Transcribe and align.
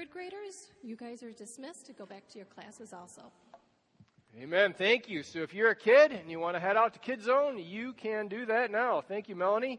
third 0.00 0.10
graders, 0.10 0.70
you 0.82 0.96
guys 0.96 1.22
are 1.22 1.32
dismissed 1.32 1.84
to 1.84 1.92
go 1.92 2.06
back 2.06 2.26
to 2.26 2.38
your 2.38 2.46
classes 2.46 2.94
also. 2.94 3.20
Amen. 4.40 4.72
Thank 4.72 5.10
you. 5.10 5.22
So 5.22 5.40
if 5.40 5.52
you're 5.52 5.72
a 5.72 5.76
kid 5.76 6.12
and 6.12 6.30
you 6.30 6.40
want 6.40 6.56
to 6.56 6.60
head 6.60 6.74
out 6.74 6.94
to 6.94 6.98
Kid 6.98 7.22
Zone, 7.22 7.58
you 7.58 7.92
can 7.92 8.26
do 8.26 8.46
that 8.46 8.70
now. 8.70 9.02
Thank 9.02 9.28
you, 9.28 9.36
Melanie. 9.36 9.78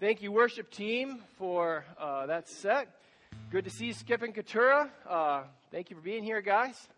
Thank 0.00 0.22
you, 0.22 0.32
worship 0.32 0.70
team, 0.70 1.18
for 1.36 1.84
uh, 2.00 2.24
that 2.26 2.48
set. 2.48 2.88
Good 3.50 3.64
to 3.64 3.70
see 3.70 3.92
Skip 3.92 4.22
and 4.22 4.34
Katura. 4.34 4.88
Uh, 5.06 5.42
thank 5.70 5.90
you 5.90 5.96
for 5.96 6.02
being 6.02 6.24
here, 6.24 6.40
guys. 6.40 6.88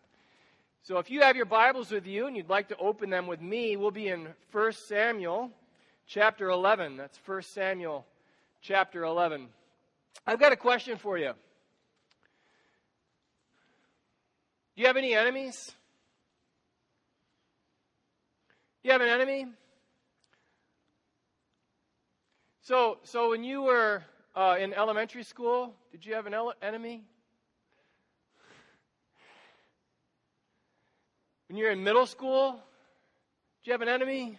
So 0.85 0.99
if 0.99 1.11
you 1.11 1.23
have 1.23 1.35
your 1.35 1.47
Bibles 1.47 1.91
with 1.91 2.07
you 2.07 2.29
and 2.29 2.37
you'd 2.37 2.51
like 2.51 2.69
to 2.69 2.77
open 2.77 3.11
them 3.11 3.27
with 3.27 3.41
me, 3.41 3.77
we'll 3.77 3.91
be 3.91 4.07
in 4.07 4.29
1 4.53 4.73
Samuel 4.75 5.51
chapter 6.07 6.51
11. 6.51 6.97
That's 6.97 7.19
1 7.27 7.43
Samuel 7.43 8.07
chapter 8.63 9.03
11. 9.03 9.49
I've 10.25 10.39
got 10.39 10.53
a 10.53 10.57
question 10.57 10.99
for 10.99 11.19
you. 11.19 11.33
Do 14.81 14.85
you 14.85 14.89
have 14.89 14.97
any 14.97 15.15
enemies? 15.15 15.73
Do 18.83 18.89
you 18.89 18.93
have 18.93 19.03
an 19.03 19.11
enemy? 19.11 19.45
So, 22.63 22.97
so 23.03 23.29
when 23.29 23.45
you 23.45 23.61
were 23.61 24.03
uh, 24.35 24.57
in 24.59 24.73
elementary 24.73 25.23
school, 25.23 25.75
did 25.93 26.07
you 26.07 26.15
have 26.15 26.25
an 26.25 26.33
ele- 26.33 26.55
enemy? 26.63 27.05
When 31.49 31.59
you're 31.59 31.73
in 31.73 31.85
middle 31.85 32.07
school, 32.07 32.53
did 33.63 33.67
you 33.67 33.73
have 33.73 33.83
an 33.83 33.89
enemy? 33.91 34.39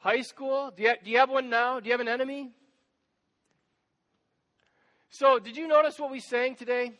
High 0.00 0.20
school, 0.20 0.70
do 0.76 0.82
you, 0.82 0.92
do 1.02 1.10
you 1.10 1.16
have 1.16 1.30
one 1.30 1.48
now? 1.48 1.80
Do 1.80 1.86
you 1.86 1.92
have 1.92 2.02
an 2.02 2.08
enemy? 2.08 2.52
So, 5.16 5.38
did 5.38 5.56
you 5.56 5.68
notice 5.68 5.96
what 5.96 6.10
we 6.10 6.18
sang 6.18 6.56
today 6.56 6.90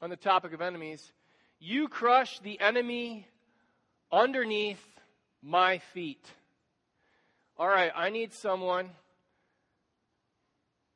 on 0.00 0.08
the 0.08 0.16
topic 0.16 0.54
of 0.54 0.62
enemies? 0.62 1.12
You 1.58 1.88
crush 1.88 2.38
the 2.38 2.58
enemy 2.60 3.28
underneath 4.10 4.82
my 5.42 5.76
feet. 5.76 6.24
All 7.58 7.68
right, 7.68 7.92
I 7.94 8.08
need 8.08 8.32
someone 8.32 8.88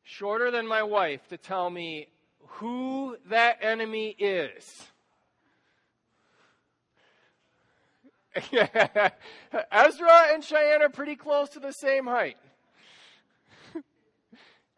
shorter 0.03 0.51
than 0.51 0.67
my 0.67 0.83
wife 0.83 1.29
to 1.29 1.37
tell 1.37 1.69
me 1.69 2.09
who 2.47 3.19
that 3.29 3.59
enemy 3.61 4.17
is. 4.19 4.83
Ezra 9.71 10.33
and 10.33 10.43
Cheyenne 10.43 10.81
are 10.81 10.89
pretty 10.89 11.17
close 11.17 11.51
to 11.51 11.61
the 11.61 11.73
same 11.73 12.07
height. 12.07 12.39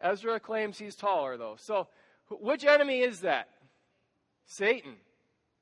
Ezra 0.03 0.39
claims 0.39 0.77
he's 0.77 0.95
taller, 0.95 1.37
though. 1.37 1.55
So, 1.57 1.87
which 2.29 2.65
enemy 2.65 3.01
is 3.01 3.21
that? 3.21 3.47
Satan. 4.45 4.95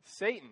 Satan. 0.04 0.50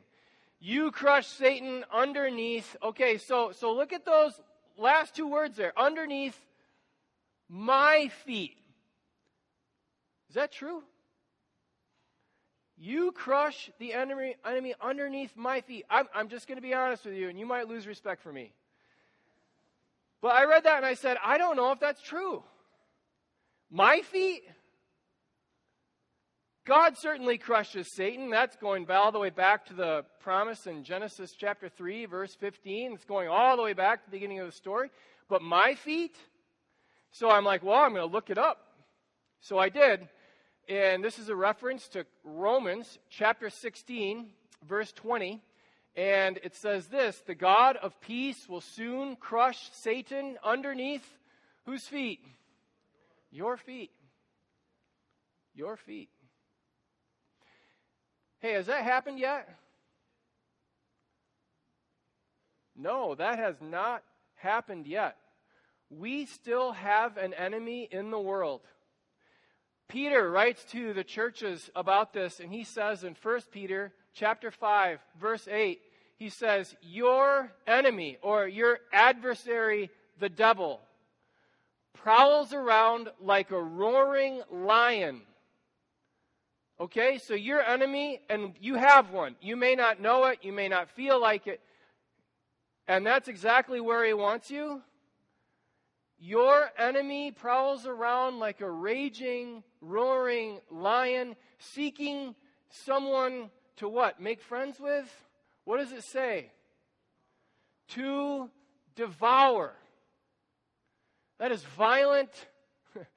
You 0.59 0.91
crush 0.91 1.27
Satan 1.27 1.83
underneath. 1.91 2.75
Okay, 2.83 3.17
so 3.17 3.51
so 3.51 3.73
look 3.73 3.91
at 3.91 4.05
those 4.05 4.39
last 4.77 5.15
two 5.15 5.27
words 5.27 5.57
there. 5.57 5.73
Underneath 5.77 6.37
my 7.49 8.09
feet. 8.25 8.57
Is 10.29 10.35
that 10.35 10.51
true? 10.51 10.83
You 12.77 13.11
crush 13.11 13.71
the 13.79 13.93
enemy, 13.93 14.35
enemy 14.45 14.73
underneath 14.79 15.35
my 15.35 15.61
feet. 15.61 15.85
I'm, 15.89 16.07
I'm 16.13 16.29
just 16.29 16.47
going 16.47 16.57
to 16.57 16.61
be 16.61 16.73
honest 16.73 17.03
with 17.03 17.15
you, 17.15 17.27
and 17.27 17.37
you 17.37 17.45
might 17.45 17.67
lose 17.67 17.85
respect 17.85 18.21
for 18.21 18.31
me. 18.31 18.53
But 20.21 20.35
I 20.35 20.45
read 20.45 20.63
that 20.63 20.77
and 20.77 20.85
I 20.85 20.93
said, 20.93 21.17
I 21.23 21.37
don't 21.37 21.57
know 21.57 21.71
if 21.71 21.79
that's 21.79 22.01
true. 22.01 22.43
My 23.71 24.01
feet? 24.01 24.43
God 26.65 26.97
certainly 26.97 27.37
crushes 27.37 27.87
Satan. 27.95 28.29
That's 28.29 28.55
going 28.55 28.89
all 28.89 29.11
the 29.11 29.19
way 29.19 29.29
back 29.29 29.65
to 29.67 29.73
the 29.73 30.05
promise 30.21 30.67
in 30.67 30.83
Genesis 30.83 31.33
chapter 31.37 31.69
3, 31.69 32.05
verse 32.05 32.35
15. 32.35 32.93
It's 32.93 33.05
going 33.05 33.27
all 33.27 33.57
the 33.57 33.63
way 33.63 33.73
back 33.73 34.03
to 34.03 34.09
the 34.09 34.15
beginning 34.17 34.39
of 34.39 34.45
the 34.45 34.51
story. 34.51 34.89
But 35.27 35.41
my 35.41 35.75
feet? 35.75 36.15
So 37.11 37.29
I'm 37.29 37.45
like, 37.45 37.63
well, 37.63 37.81
I'm 37.81 37.93
going 37.93 38.07
to 38.07 38.13
look 38.13 38.29
it 38.29 38.37
up. 38.37 38.57
So 39.41 39.57
I 39.57 39.69
did. 39.69 40.07
And 40.67 41.03
this 41.03 41.17
is 41.17 41.29
a 41.29 41.35
reference 41.35 41.87
to 41.89 42.05
Romans 42.23 42.99
chapter 43.09 43.49
16, 43.49 44.27
verse 44.67 44.91
20. 44.91 45.41
And 45.95 46.39
it 46.43 46.55
says 46.55 46.87
this 46.87 47.21
The 47.25 47.35
God 47.35 47.77
of 47.77 47.99
peace 48.01 48.47
will 48.47 48.61
soon 48.61 49.15
crush 49.15 49.69
Satan 49.73 50.37
underneath 50.43 51.07
whose 51.65 51.87
feet? 51.87 52.19
Your 53.31 53.57
feet. 53.57 53.91
Your 55.53 55.77
feet. 55.77 56.09
Hey, 58.39 58.53
has 58.53 58.67
that 58.67 58.83
happened 58.83 59.19
yet? 59.19 59.49
No, 62.75 63.15
that 63.15 63.37
has 63.37 63.55
not 63.61 64.03
happened 64.35 64.87
yet. 64.87 65.17
We 65.89 66.25
still 66.25 66.71
have 66.71 67.17
an 67.17 67.33
enemy 67.33 67.89
in 67.91 68.11
the 68.11 68.19
world. 68.19 68.61
Peter 69.89 70.29
writes 70.29 70.63
to 70.65 70.93
the 70.93 71.03
churches 71.03 71.69
about 71.75 72.13
this 72.13 72.39
and 72.39 72.53
he 72.53 72.63
says 72.63 73.03
in 73.03 73.15
1 73.21 73.41
Peter 73.51 73.91
chapter 74.13 74.51
5 74.51 74.99
verse 75.19 75.47
8 75.47 75.81
he 76.15 76.29
says 76.29 76.75
your 76.81 77.51
enemy 77.65 78.17
or 78.21 78.47
your 78.47 78.77
adversary 78.93 79.89
the 80.19 80.29
devil 80.29 80.79
prowls 82.03 82.53
around 82.53 83.09
like 83.21 83.51
a 83.51 83.61
roaring 83.61 84.41
lion. 84.51 85.21
Okay, 86.79 87.17
so 87.17 87.33
your 87.33 87.61
enemy, 87.61 88.21
and 88.29 88.53
you 88.61 88.75
have 88.75 89.11
one. 89.11 89.35
You 89.41 89.57
may 89.57 89.75
not 89.75 89.99
know 89.99 90.25
it, 90.25 90.39
you 90.41 90.53
may 90.53 90.69
not 90.69 90.89
feel 90.89 91.19
like 91.19 91.45
it, 91.45 91.59
and 92.87 93.05
that's 93.05 93.27
exactly 93.27 93.81
where 93.81 94.05
he 94.05 94.13
wants 94.13 94.49
you. 94.49 94.81
Your 96.17 96.71
enemy 96.77 97.31
prowls 97.31 97.85
around 97.85 98.39
like 98.39 98.61
a 98.61 98.69
raging, 98.69 99.63
roaring 99.81 100.59
lion, 100.71 101.35
seeking 101.59 102.35
someone 102.69 103.49
to 103.77 103.87
what? 103.87 104.19
Make 104.19 104.41
friends 104.41 104.79
with? 104.79 105.09
What 105.65 105.77
does 105.77 105.91
it 105.91 106.03
say? 106.03 106.51
To 107.89 108.49
devour. 108.95 109.73
That 111.39 111.51
is 111.53 111.63
violent, 111.77 112.31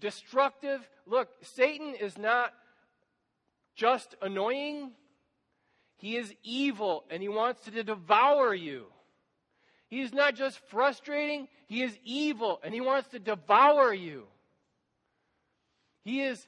destructive. 0.00 0.80
Look, 1.06 1.28
Satan 1.42 1.94
is 1.94 2.16
not 2.16 2.54
just 3.74 4.14
annoying, 4.22 4.92
he 5.96 6.16
is 6.16 6.32
evil 6.42 7.04
and 7.10 7.20
he 7.22 7.28
wants 7.28 7.64
to 7.64 7.82
devour 7.82 8.54
you. 8.54 8.86
He 9.88 10.00
is 10.02 10.12
not 10.12 10.36
just 10.36 10.60
frustrating, 10.68 11.48
he 11.66 11.82
is 11.82 11.98
evil 12.04 12.60
and 12.62 12.72
he 12.72 12.80
wants 12.80 13.08
to 13.10 13.18
devour 13.18 13.92
you. 13.92 14.26
He 16.04 16.22
is 16.22 16.46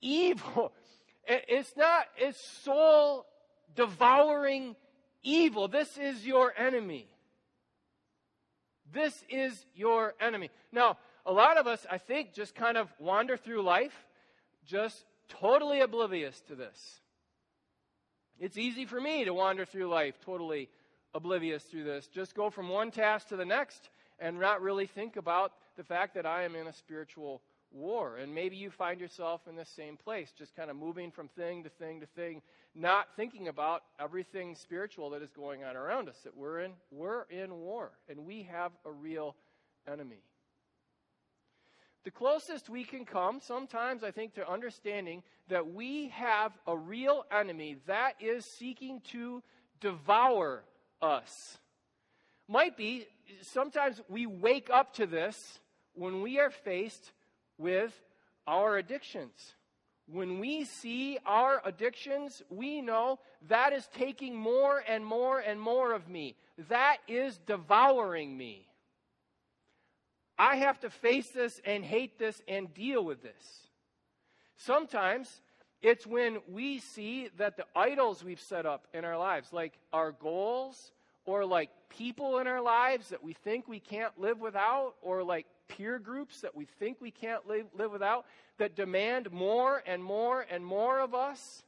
evil. 0.00 0.72
It's 1.28 1.76
not, 1.76 2.06
it's 2.16 2.40
soul 2.40 3.26
devouring 3.74 4.76
evil. 5.24 5.66
This 5.66 5.98
is 5.98 6.24
your 6.24 6.54
enemy. 6.56 7.08
This 8.92 9.24
is 9.28 9.66
your 9.74 10.14
enemy. 10.20 10.50
Now, 10.72 10.98
a 11.24 11.32
lot 11.32 11.58
of 11.58 11.66
us, 11.66 11.84
I 11.90 11.98
think, 11.98 12.32
just 12.32 12.54
kind 12.54 12.76
of 12.76 12.88
wander 12.98 13.36
through 13.36 13.62
life 13.62 14.06
just 14.64 15.04
totally 15.28 15.80
oblivious 15.80 16.40
to 16.48 16.54
this. 16.54 17.00
It's 18.38 18.58
easy 18.58 18.84
for 18.84 19.00
me 19.00 19.24
to 19.24 19.32
wander 19.32 19.64
through 19.64 19.88
life 19.88 20.20
totally 20.20 20.68
oblivious 21.14 21.62
through 21.64 21.84
this. 21.84 22.06
Just 22.06 22.34
go 22.34 22.50
from 22.50 22.68
one 22.68 22.90
task 22.90 23.28
to 23.28 23.36
the 23.36 23.44
next 23.44 23.88
and 24.18 24.38
not 24.38 24.60
really 24.60 24.86
think 24.86 25.16
about 25.16 25.52
the 25.76 25.84
fact 25.84 26.14
that 26.14 26.26
I 26.26 26.42
am 26.44 26.54
in 26.54 26.66
a 26.66 26.72
spiritual 26.72 27.42
war. 27.76 28.16
And 28.16 28.34
maybe 28.34 28.56
you 28.56 28.70
find 28.70 29.00
yourself 29.00 29.42
in 29.48 29.54
the 29.54 29.64
same 29.64 29.96
place, 29.96 30.32
just 30.36 30.56
kind 30.56 30.70
of 30.70 30.76
moving 30.76 31.10
from 31.10 31.28
thing 31.28 31.62
to 31.64 31.68
thing 31.68 32.00
to 32.00 32.06
thing, 32.06 32.42
not 32.74 33.08
thinking 33.16 33.48
about 33.48 33.82
everything 34.00 34.54
spiritual 34.54 35.10
that 35.10 35.22
is 35.22 35.30
going 35.30 35.64
on 35.64 35.76
around 35.76 36.08
us. 36.08 36.16
That 36.24 36.36
we're 36.36 36.60
in 36.60 36.72
we're 36.90 37.22
in 37.30 37.54
war 37.54 37.92
and 38.08 38.26
we 38.26 38.44
have 38.44 38.72
a 38.84 38.90
real 38.90 39.36
enemy. 39.90 40.22
The 42.04 42.10
closest 42.10 42.68
we 42.68 42.84
can 42.84 43.04
come 43.04 43.40
sometimes 43.40 44.04
I 44.04 44.10
think 44.10 44.34
to 44.34 44.48
understanding 44.48 45.22
that 45.48 45.72
we 45.72 46.08
have 46.08 46.52
a 46.66 46.76
real 46.76 47.24
enemy 47.32 47.76
that 47.86 48.14
is 48.20 48.44
seeking 48.44 49.00
to 49.12 49.42
devour 49.80 50.62
us 51.02 51.58
might 52.48 52.76
be 52.76 53.06
sometimes 53.42 54.00
we 54.08 54.26
wake 54.26 54.70
up 54.72 54.94
to 54.94 55.06
this 55.06 55.58
when 55.94 56.22
we 56.22 56.38
are 56.38 56.50
faced 56.50 57.12
with 57.58 57.92
our 58.46 58.76
addictions. 58.76 59.54
When 60.08 60.38
we 60.38 60.64
see 60.64 61.18
our 61.26 61.60
addictions, 61.64 62.42
we 62.48 62.80
know 62.80 63.18
that 63.48 63.72
is 63.72 63.88
taking 63.96 64.36
more 64.36 64.82
and 64.86 65.04
more 65.04 65.40
and 65.40 65.60
more 65.60 65.92
of 65.92 66.08
me. 66.08 66.36
That 66.68 66.98
is 67.08 67.38
devouring 67.46 68.36
me. 68.36 68.68
I 70.38 70.56
have 70.56 70.78
to 70.80 70.90
face 70.90 71.28
this 71.30 71.60
and 71.64 71.84
hate 71.84 72.18
this 72.18 72.40
and 72.46 72.72
deal 72.72 73.04
with 73.04 73.22
this. 73.22 73.68
Sometimes 74.56 75.40
it's 75.82 76.06
when 76.06 76.38
we 76.48 76.78
see 76.78 77.28
that 77.38 77.56
the 77.56 77.66
idols 77.74 78.22
we've 78.22 78.40
set 78.40 78.64
up 78.64 78.86
in 78.94 79.04
our 79.04 79.18
lives, 79.18 79.52
like 79.52 79.74
our 79.92 80.12
goals, 80.12 80.92
or 81.24 81.44
like 81.44 81.70
people 81.88 82.38
in 82.38 82.46
our 82.46 82.62
lives 82.62 83.08
that 83.08 83.24
we 83.24 83.32
think 83.32 83.66
we 83.66 83.80
can't 83.80 84.18
live 84.18 84.40
without, 84.40 84.94
or 85.02 85.22
like 85.24 85.46
peer 85.68 85.98
groups 85.98 86.40
that 86.40 86.54
we 86.54 86.66
think 86.78 86.98
we 87.00 87.10
can't 87.10 87.46
live, 87.46 87.66
live 87.76 87.92
without, 87.92 88.26
that 88.58 88.76
demand 88.76 89.30
more 89.32 89.82
and 89.86 90.02
more 90.02 90.46
and 90.50 90.64
more 90.64 91.00
of 91.00 91.14
us, 91.14 91.62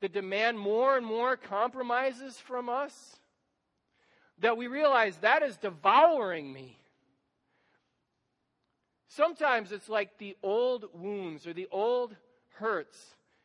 that 0.00 0.12
demand 0.12 0.58
more 0.58 0.96
and 0.96 1.06
more 1.06 1.36
compromises 1.36 2.38
from 2.38 2.68
us, 2.68 3.16
that 4.38 4.56
we 4.56 4.66
realize 4.66 5.16
that 5.18 5.42
is 5.42 5.56
devouring 5.56 6.52
me. 6.52 6.78
Sometimes 9.08 9.70
it's 9.70 9.88
like 9.88 10.18
the 10.18 10.36
old 10.42 10.86
wounds 10.92 11.46
or 11.46 11.52
the 11.52 11.68
old 11.70 12.16
hurts. 12.54 12.98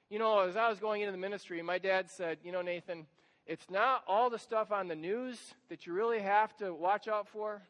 You 0.10 0.18
know, 0.18 0.40
as 0.40 0.56
I 0.56 0.68
was 0.68 0.80
going 0.80 1.02
into 1.02 1.12
the 1.12 1.18
ministry, 1.20 1.62
my 1.62 1.78
dad 1.78 2.10
said, 2.10 2.40
You 2.44 2.52
know, 2.52 2.64
Nathan, 2.64 3.06
it's 3.46 3.70
not 3.70 4.04
all 4.08 4.32
the 4.32 4.40
stuff 4.40 4.72
on 4.72 4.88
the 4.88 4.96
news 4.96 5.38
that 5.70 5.86
you 5.86 5.94
really 5.94 6.20
have 6.20 6.56
to 6.58 6.74
watch 6.74 7.08
out 7.08 7.28
for 7.28 7.62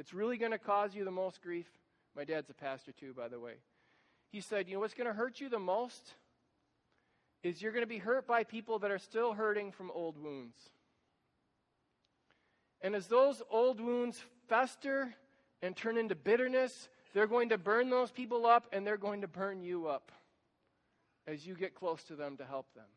that's 0.00 0.14
really 0.14 0.38
going 0.38 0.52
to 0.52 0.58
cause 0.58 0.94
you 0.94 1.04
the 1.04 1.10
most 1.10 1.42
grief. 1.42 1.66
My 2.16 2.24
dad's 2.24 2.48
a 2.48 2.54
pastor 2.54 2.90
too, 2.90 3.12
by 3.12 3.28
the 3.28 3.38
way. 3.38 3.56
He 4.32 4.40
said, 4.40 4.66
You 4.66 4.72
know 4.72 4.80
what's 4.80 4.94
going 4.94 5.08
to 5.08 5.12
hurt 5.12 5.42
you 5.42 5.50
the 5.50 5.58
most? 5.58 6.14
Is 7.42 7.60
you're 7.60 7.72
going 7.72 7.82
to 7.82 7.86
be 7.86 7.98
hurt 7.98 8.26
by 8.26 8.44
people 8.44 8.78
that 8.78 8.90
are 8.90 8.98
still 8.98 9.34
hurting 9.34 9.72
from 9.72 9.90
old 9.90 10.16
wounds. 10.16 10.56
And 12.80 12.94
as 12.94 13.08
those 13.08 13.42
old 13.50 13.78
wounds 13.78 14.24
fester 14.48 15.14
and 15.60 15.76
turn 15.76 15.98
into 15.98 16.14
bitterness, 16.14 16.88
they're 17.12 17.26
going 17.26 17.50
to 17.50 17.58
burn 17.58 17.90
those 17.90 18.10
people 18.10 18.46
up 18.46 18.68
and 18.72 18.86
they're 18.86 18.96
going 18.96 19.20
to 19.20 19.28
burn 19.28 19.60
you 19.60 19.86
up 19.86 20.12
as 21.26 21.46
you 21.46 21.54
get 21.54 21.74
close 21.74 22.02
to 22.04 22.16
them 22.16 22.38
to 22.38 22.46
help 22.46 22.72
them. 22.74 22.88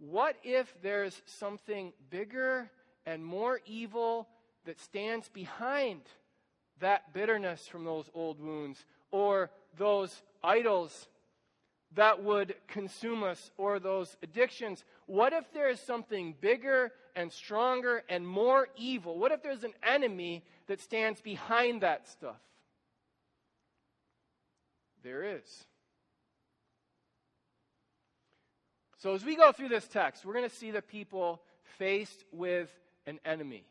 What 0.00 0.34
if 0.42 0.74
there's 0.82 1.22
something 1.26 1.92
bigger 2.10 2.68
and 3.10 3.24
more 3.24 3.60
evil 3.66 4.28
that 4.64 4.80
stands 4.80 5.28
behind 5.28 6.02
that 6.78 7.12
bitterness 7.12 7.66
from 7.66 7.84
those 7.84 8.08
old 8.14 8.40
wounds 8.40 8.84
or 9.10 9.50
those 9.76 10.22
idols 10.44 11.08
that 11.96 12.22
would 12.22 12.54
consume 12.68 13.24
us 13.24 13.50
or 13.56 13.80
those 13.80 14.16
addictions? 14.22 14.84
What 15.06 15.32
if 15.32 15.52
there 15.52 15.68
is 15.68 15.80
something 15.80 16.36
bigger 16.40 16.92
and 17.16 17.32
stronger 17.32 18.04
and 18.08 18.26
more 18.26 18.68
evil? 18.76 19.18
What 19.18 19.32
if 19.32 19.42
there's 19.42 19.64
an 19.64 19.74
enemy 19.82 20.44
that 20.68 20.80
stands 20.80 21.20
behind 21.20 21.80
that 21.80 22.08
stuff? 22.08 22.40
There 25.02 25.24
is. 25.24 25.64
So, 28.98 29.14
as 29.14 29.24
we 29.24 29.34
go 29.34 29.50
through 29.50 29.70
this 29.70 29.88
text, 29.88 30.24
we're 30.24 30.34
going 30.34 30.48
to 30.48 30.54
see 30.54 30.70
the 30.70 30.82
people 30.82 31.42
faced 31.78 32.24
with 32.32 32.68
an 33.06 33.18
enemy. 33.24 33.64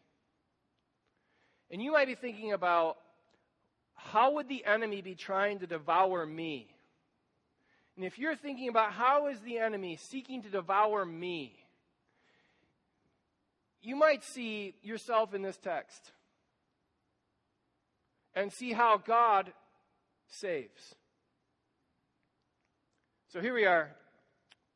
And 1.72 1.82
you 1.82 1.92
might 1.92 2.08
be 2.08 2.16
thinking 2.16 2.54
about 2.54 2.98
how 3.96 4.34
would 4.34 4.48
the 4.48 4.66
enemy 4.66 5.02
be 5.02 5.16
trying 5.16 5.60
to 5.60 5.68
devour 5.68 6.26
me? 6.26 6.68
And 7.96 8.06
if 8.06 8.18
you're 8.18 8.36
thinking 8.36 8.70
about 8.70 8.94
how 8.94 9.28
is 9.28 9.40
the 9.42 9.58
enemy 9.58 9.98
seeking 9.98 10.42
to 10.44 10.50
devour 10.50 11.06
me, 11.06 11.54
you 13.82 13.96
might 13.96 14.24
see 14.24 14.74
yourself 14.82 15.34
in 15.34 15.42
this 15.42 15.58
text 15.58 16.12
and 18.34 18.52
see 18.52 18.72
how 18.72 18.98
God 18.98 19.52
saves. 20.28 20.96
So 23.34 23.42
here 23.42 23.54
we 23.54 23.66
are, 23.66 23.92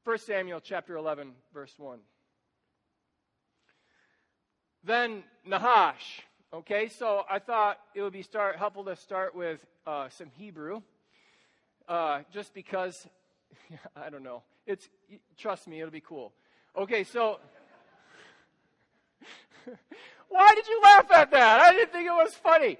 1 0.03 0.17
Samuel 0.19 0.59
chapter 0.59 0.95
11, 0.95 1.31
verse 1.53 1.73
1. 1.77 1.99
Then 4.83 5.23
Nahash. 5.45 6.21
Okay, 6.53 6.89
so 6.89 7.23
I 7.29 7.39
thought 7.39 7.79
it 7.95 8.01
would 8.01 8.13
be 8.13 8.21
start, 8.21 8.57
helpful 8.57 8.83
to 8.85 8.95
start 8.95 9.33
with 9.33 9.65
uh, 9.87 10.09
some 10.09 10.29
Hebrew, 10.37 10.81
uh, 11.87 12.21
just 12.31 12.53
because, 12.53 13.07
I 13.95 14.09
don't 14.09 14.23
know. 14.23 14.43
It's 14.67 14.87
trust 15.37 15.67
me, 15.67 15.79
it'll 15.79 15.91
be 15.91 16.01
cool. 16.01 16.33
Okay, 16.77 17.03
so 17.05 17.39
why 20.29 20.53
did 20.53 20.67
you 20.67 20.81
laugh 20.83 21.11
at 21.11 21.31
that? 21.31 21.61
I 21.61 21.71
didn't 21.71 21.91
think 21.91 22.07
it 22.07 22.11
was 22.11 22.33
funny. 22.35 22.77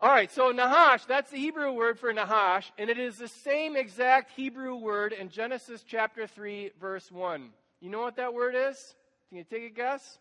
All 0.00 0.10
right, 0.10 0.30
so 0.30 0.52
Nahash, 0.52 1.06
that's 1.06 1.30
the 1.30 1.38
Hebrew 1.38 1.72
word 1.72 1.98
for 1.98 2.12
Nahash, 2.12 2.70
and 2.78 2.88
it 2.88 2.98
is 2.98 3.16
the 3.16 3.26
same 3.26 3.74
exact 3.74 4.30
Hebrew 4.36 4.76
word 4.76 5.12
in 5.12 5.28
Genesis 5.28 5.82
chapter 5.84 6.26
3, 6.26 6.70
verse 6.78 7.10
1. 7.10 7.48
You 7.80 7.90
know 7.90 8.02
what 8.02 8.16
that 8.16 8.32
word 8.32 8.54
is? 8.54 8.94
Can 9.28 9.38
you 9.38 9.44
take 9.44 9.64
a 9.64 9.74
guess? 9.74 10.18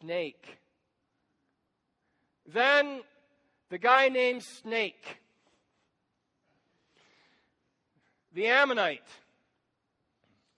Snake. 0.00 0.58
Then 2.52 3.02
the 3.70 3.78
guy 3.78 4.08
named 4.08 4.42
Snake, 4.42 5.18
the 8.32 8.46
Ammonite, 8.46 9.08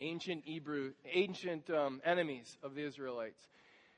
ancient 0.00 0.44
Hebrew, 0.44 0.92
ancient 1.12 1.68
um, 1.70 2.00
enemies 2.04 2.56
of 2.62 2.74
the 2.74 2.82
Israelites. 2.82 3.48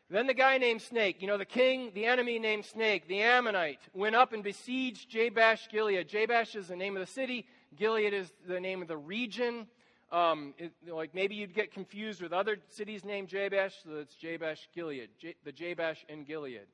Then 0.08 0.26
the 0.26 0.34
guy 0.34 0.58
named 0.58 0.82
Snake, 0.82 1.22
you 1.22 1.28
know, 1.28 1.38
the 1.38 1.44
king, 1.44 1.92
the 1.94 2.06
enemy 2.06 2.40
named 2.40 2.64
Snake, 2.64 3.06
the 3.06 3.22
Ammonite, 3.22 3.78
went 3.94 4.16
up 4.16 4.32
and 4.32 4.42
besieged 4.42 5.08
Jabesh 5.08 5.68
Gilead. 5.70 6.08
Jabesh 6.08 6.56
is 6.56 6.66
the 6.66 6.76
name 6.76 6.96
of 6.96 7.06
the 7.06 7.12
city, 7.12 7.46
Gilead 7.76 8.12
is 8.12 8.32
the 8.48 8.58
name 8.58 8.82
of 8.82 8.88
the 8.88 8.96
region. 8.96 9.68
Um, 10.12 10.54
it, 10.58 10.72
like 10.88 11.14
maybe 11.14 11.36
you'd 11.36 11.54
get 11.54 11.72
confused 11.72 12.20
with 12.20 12.32
other 12.32 12.58
cities 12.68 13.04
named 13.04 13.28
Jabesh, 13.28 13.74
so 13.84 13.98
it's 13.98 14.14
Jabesh 14.16 14.68
Gilead, 14.74 15.10
J- 15.20 15.36
the 15.44 15.52
Jabesh 15.52 16.04
in 16.08 16.24
Gilead. 16.24 16.66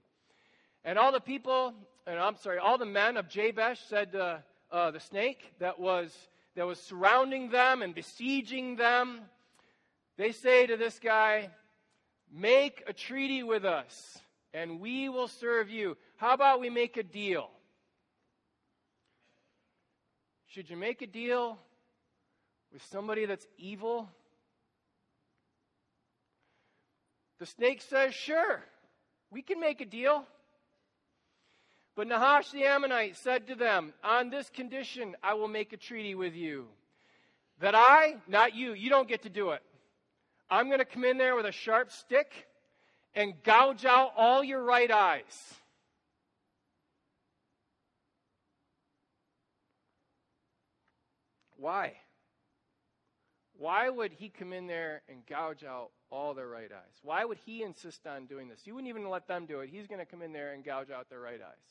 And 0.84 0.98
all 0.98 1.12
the 1.12 1.20
people, 1.20 1.74
and 2.06 2.18
I'm 2.18 2.36
sorry, 2.36 2.58
all 2.58 2.78
the 2.78 2.86
men 2.86 3.18
of 3.18 3.28
Jabesh 3.28 3.80
said 3.88 4.12
to 4.12 4.42
uh, 4.72 4.90
the 4.90 5.00
snake 5.00 5.52
that 5.58 5.78
was 5.78 6.16
that 6.54 6.66
was 6.66 6.80
surrounding 6.80 7.50
them 7.50 7.82
and 7.82 7.94
besieging 7.94 8.76
them, 8.76 9.20
they 10.16 10.32
say 10.32 10.66
to 10.66 10.76
this 10.76 10.98
guy, 10.98 11.50
Make 12.32 12.82
a 12.86 12.92
treaty 12.92 13.42
with 13.42 13.64
us, 13.64 14.18
and 14.52 14.80
we 14.80 15.08
will 15.08 15.28
serve 15.28 15.70
you. 15.70 15.96
How 16.16 16.32
about 16.32 16.60
we 16.60 16.70
make 16.70 16.96
a 16.96 17.02
deal? 17.02 17.50
Should 20.46 20.70
you 20.70 20.76
make 20.76 21.02
a 21.02 21.06
deal 21.06 21.58
with 22.76 22.84
somebody 22.92 23.24
that's 23.24 23.46
evil? 23.56 24.06
The 27.38 27.46
snake 27.46 27.80
says, 27.80 28.12
Sure, 28.12 28.62
we 29.30 29.40
can 29.40 29.60
make 29.60 29.80
a 29.80 29.86
deal. 29.86 30.26
But 31.94 32.06
Nahash 32.06 32.50
the 32.50 32.64
Ammonite 32.64 33.16
said 33.16 33.46
to 33.46 33.54
them, 33.54 33.94
On 34.04 34.28
this 34.28 34.50
condition 34.50 35.16
I 35.22 35.32
will 35.34 35.48
make 35.48 35.72
a 35.72 35.78
treaty 35.78 36.14
with 36.14 36.34
you. 36.34 36.66
That 37.60 37.74
I, 37.74 38.16
not 38.28 38.54
you, 38.54 38.74
you 38.74 38.90
don't 38.90 39.08
get 39.08 39.22
to 39.22 39.30
do 39.30 39.52
it. 39.52 39.62
I'm 40.50 40.66
going 40.66 40.80
to 40.80 40.84
come 40.84 41.06
in 41.06 41.16
there 41.16 41.34
with 41.34 41.46
a 41.46 41.52
sharp 41.52 41.90
stick 41.90 42.30
and 43.14 43.32
gouge 43.42 43.86
out 43.86 44.10
all 44.18 44.44
your 44.44 44.62
right 44.62 44.90
eyes. 44.90 45.54
Why? 51.56 51.94
Why 53.58 53.88
would 53.88 54.12
he 54.12 54.28
come 54.28 54.52
in 54.52 54.66
there 54.66 55.02
and 55.08 55.24
gouge 55.26 55.64
out 55.64 55.90
all 56.10 56.34
their 56.34 56.48
right 56.48 56.70
eyes? 56.70 57.00
Why 57.02 57.24
would 57.24 57.38
he 57.46 57.62
insist 57.62 58.06
on 58.06 58.26
doing 58.26 58.48
this? 58.48 58.60
He 58.62 58.72
wouldn't 58.72 58.88
even 58.88 59.08
let 59.08 59.26
them 59.26 59.46
do 59.46 59.60
it. 59.60 59.70
He's 59.70 59.86
going 59.86 60.00
to 60.00 60.06
come 60.06 60.22
in 60.22 60.32
there 60.32 60.52
and 60.52 60.64
gouge 60.64 60.90
out 60.90 61.08
their 61.08 61.20
right 61.20 61.40
eyes. 61.40 61.64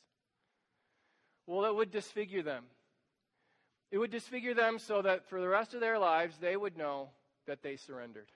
Well, 1.45 1.65
it 1.65 1.75
would 1.75 1.91
disfigure 1.91 2.41
them. 2.41 2.63
It 3.91 3.99
would 3.99 4.09
disfigure 4.09 4.55
them 4.55 4.79
so 4.79 5.03
that 5.03 5.29
for 5.29 5.39
the 5.39 5.47
rest 5.47 5.75
of 5.75 5.79
their 5.79 5.99
lives, 5.99 6.37
they 6.37 6.57
would 6.57 6.75
know 6.75 7.09
that 7.45 7.61
they 7.61 7.75
surrendered. 7.75 8.31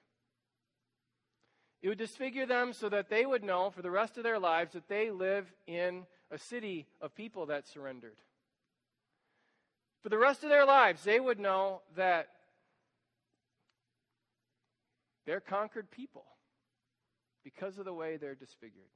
It 1.82 1.90
would 1.90 1.98
disfigure 1.98 2.46
them 2.46 2.74
so 2.74 2.90
that 2.90 3.10
they 3.10 3.26
would 3.26 3.44
know 3.44 3.72
for 3.72 3.82
the 3.82 3.90
rest 3.90 4.18
of 4.18 4.24
their 4.24 4.38
lives 4.38 4.74
that 4.74 4.88
they 4.88 5.10
live 5.10 5.52
in 5.66 6.06
a 6.30 6.38
city 6.38 6.88
of 7.02 7.16
people 7.16 7.48
that 7.48 7.68
surrendered. 7.68 8.18
For 10.04 10.10
the 10.10 10.18
rest 10.18 10.44
of 10.44 10.50
their 10.50 10.66
lives, 10.66 11.04
they 11.04 11.20
would 11.20 11.40
know 11.40 11.82
that 11.96 12.28
they're 15.30 15.40
conquered 15.40 15.92
people 15.92 16.26
because 17.44 17.78
of 17.78 17.86
the 17.86 17.94
way 17.94 18.18
they're 18.18 18.34
disfigured. 18.34 18.90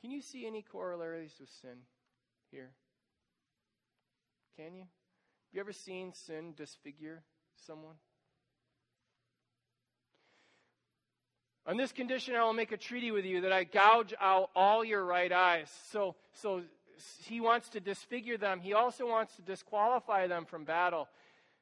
Can 0.00 0.10
you 0.10 0.22
see 0.22 0.46
any 0.46 0.62
corollaries 0.62 1.34
with 1.38 1.50
sin 1.60 1.76
here? 2.50 2.70
Can 4.56 4.74
you? 4.74 4.84
Have 4.84 5.52
you 5.52 5.60
ever 5.60 5.74
seen 5.74 6.14
sin 6.14 6.54
disfigure 6.56 7.22
someone? 7.66 7.96
On 11.66 11.76
this 11.76 11.92
condition, 11.92 12.34
I 12.34 12.42
will 12.42 12.54
make 12.54 12.72
a 12.72 12.78
treaty 12.78 13.10
with 13.10 13.26
you 13.26 13.42
that 13.42 13.52
I 13.52 13.64
gouge 13.64 14.14
out 14.18 14.48
all 14.56 14.82
your 14.82 15.04
right 15.04 15.30
eyes. 15.30 15.70
So, 15.90 16.16
so 16.32 16.62
he 17.24 17.42
wants 17.42 17.68
to 17.68 17.80
disfigure 17.80 18.38
them. 18.38 18.58
He 18.58 18.72
also 18.72 19.06
wants 19.06 19.36
to 19.36 19.42
disqualify 19.42 20.28
them 20.28 20.46
from 20.46 20.64
battle. 20.64 21.08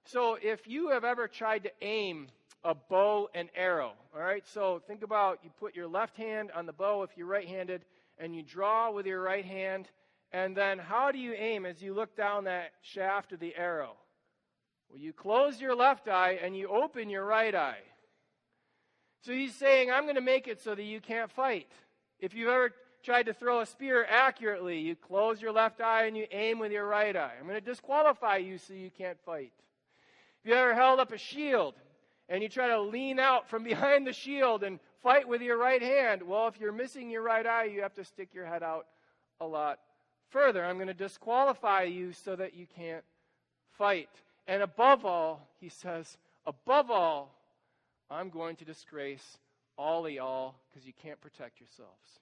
So, 0.04 0.38
if 0.40 0.68
you 0.68 0.90
have 0.90 1.04
ever 1.04 1.26
tried 1.26 1.64
to 1.64 1.72
aim 1.82 2.28
a 2.64 2.74
bow 2.74 3.28
and 3.34 3.48
arrow, 3.54 3.92
all 4.14 4.22
right, 4.22 4.46
so 4.46 4.82
think 4.86 5.02
about 5.02 5.40
you 5.42 5.50
put 5.58 5.74
your 5.74 5.88
left 5.88 6.16
hand 6.16 6.50
on 6.54 6.66
the 6.66 6.72
bow 6.72 7.02
if 7.02 7.10
you're 7.16 7.26
right 7.26 7.48
handed, 7.48 7.84
and 8.18 8.36
you 8.36 8.42
draw 8.42 8.90
with 8.90 9.06
your 9.06 9.22
right 9.22 9.44
hand, 9.44 9.88
and 10.32 10.56
then 10.56 10.78
how 10.78 11.10
do 11.10 11.18
you 11.18 11.32
aim 11.32 11.64
as 11.64 11.82
you 11.82 11.94
look 11.94 12.16
down 12.16 12.44
that 12.44 12.72
shaft 12.82 13.32
of 13.32 13.40
the 13.40 13.54
arrow? 13.56 13.96
Well, 14.88 14.98
you 14.98 15.12
close 15.12 15.60
your 15.60 15.74
left 15.74 16.08
eye 16.08 16.38
and 16.42 16.56
you 16.56 16.68
open 16.68 17.08
your 17.08 17.24
right 17.24 17.54
eye. 17.54 17.82
So 19.22 19.32
he's 19.32 19.54
saying, 19.54 19.90
I'm 19.90 20.04
going 20.04 20.16
to 20.16 20.20
make 20.20 20.48
it 20.48 20.60
so 20.60 20.74
that 20.74 20.82
you 20.82 21.00
can't 21.00 21.30
fight. 21.30 21.68
If 22.18 22.34
you've 22.34 22.48
ever 22.48 22.72
tried 23.02 23.24
to 23.24 23.34
throw 23.34 23.60
a 23.60 23.66
spear 23.66 24.04
accurately, 24.04 24.78
you 24.78 24.96
close 24.96 25.40
your 25.40 25.52
left 25.52 25.80
eye 25.80 26.06
and 26.06 26.16
you 26.16 26.26
aim 26.30 26.58
with 26.58 26.72
your 26.72 26.86
right 26.86 27.16
eye. 27.16 27.32
I'm 27.38 27.46
going 27.46 27.58
to 27.58 27.64
disqualify 27.64 28.38
you 28.38 28.58
so 28.58 28.74
you 28.74 28.90
can't 28.90 29.18
fight. 29.24 29.52
If 30.42 30.50
you 30.50 30.56
ever 30.56 30.74
held 30.74 31.00
up 31.00 31.12
a 31.12 31.18
shield 31.18 31.74
and 32.30 32.44
you 32.44 32.48
try 32.48 32.68
to 32.68 32.80
lean 32.80 33.18
out 33.18 33.50
from 33.50 33.64
behind 33.64 34.06
the 34.06 34.12
shield 34.12 34.62
and 34.62 34.78
fight 35.02 35.26
with 35.26 35.42
your 35.42 35.58
right 35.58 35.82
hand, 35.82 36.22
well, 36.22 36.46
if 36.46 36.60
you're 36.60 36.72
missing 36.72 37.10
your 37.10 37.22
right 37.22 37.44
eye, 37.44 37.64
you 37.64 37.82
have 37.82 37.94
to 37.94 38.04
stick 38.04 38.32
your 38.32 38.46
head 38.46 38.62
out 38.62 38.86
a 39.40 39.46
lot 39.46 39.80
further. 40.30 40.64
I'm 40.64 40.76
going 40.76 40.86
to 40.86 40.94
disqualify 40.94 41.82
you 41.82 42.12
so 42.12 42.36
that 42.36 42.54
you 42.54 42.66
can't 42.76 43.04
fight. 43.76 44.08
And 44.46 44.62
above 44.62 45.04
all, 45.04 45.48
he 45.60 45.68
says, 45.68 46.16
above 46.46 46.88
all, 46.90 47.34
I'm 48.08 48.30
going 48.30 48.54
to 48.56 48.64
disgrace 48.64 49.38
all 49.76 50.06
of 50.06 50.12
y'all 50.12 50.54
because 50.70 50.86
you 50.86 50.92
can't 51.02 51.20
protect 51.20 51.58
yourselves. 51.58 52.20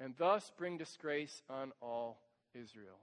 And 0.00 0.14
thus 0.16 0.50
bring 0.56 0.78
disgrace 0.78 1.42
on 1.50 1.72
all 1.82 2.18
Israel. 2.54 2.98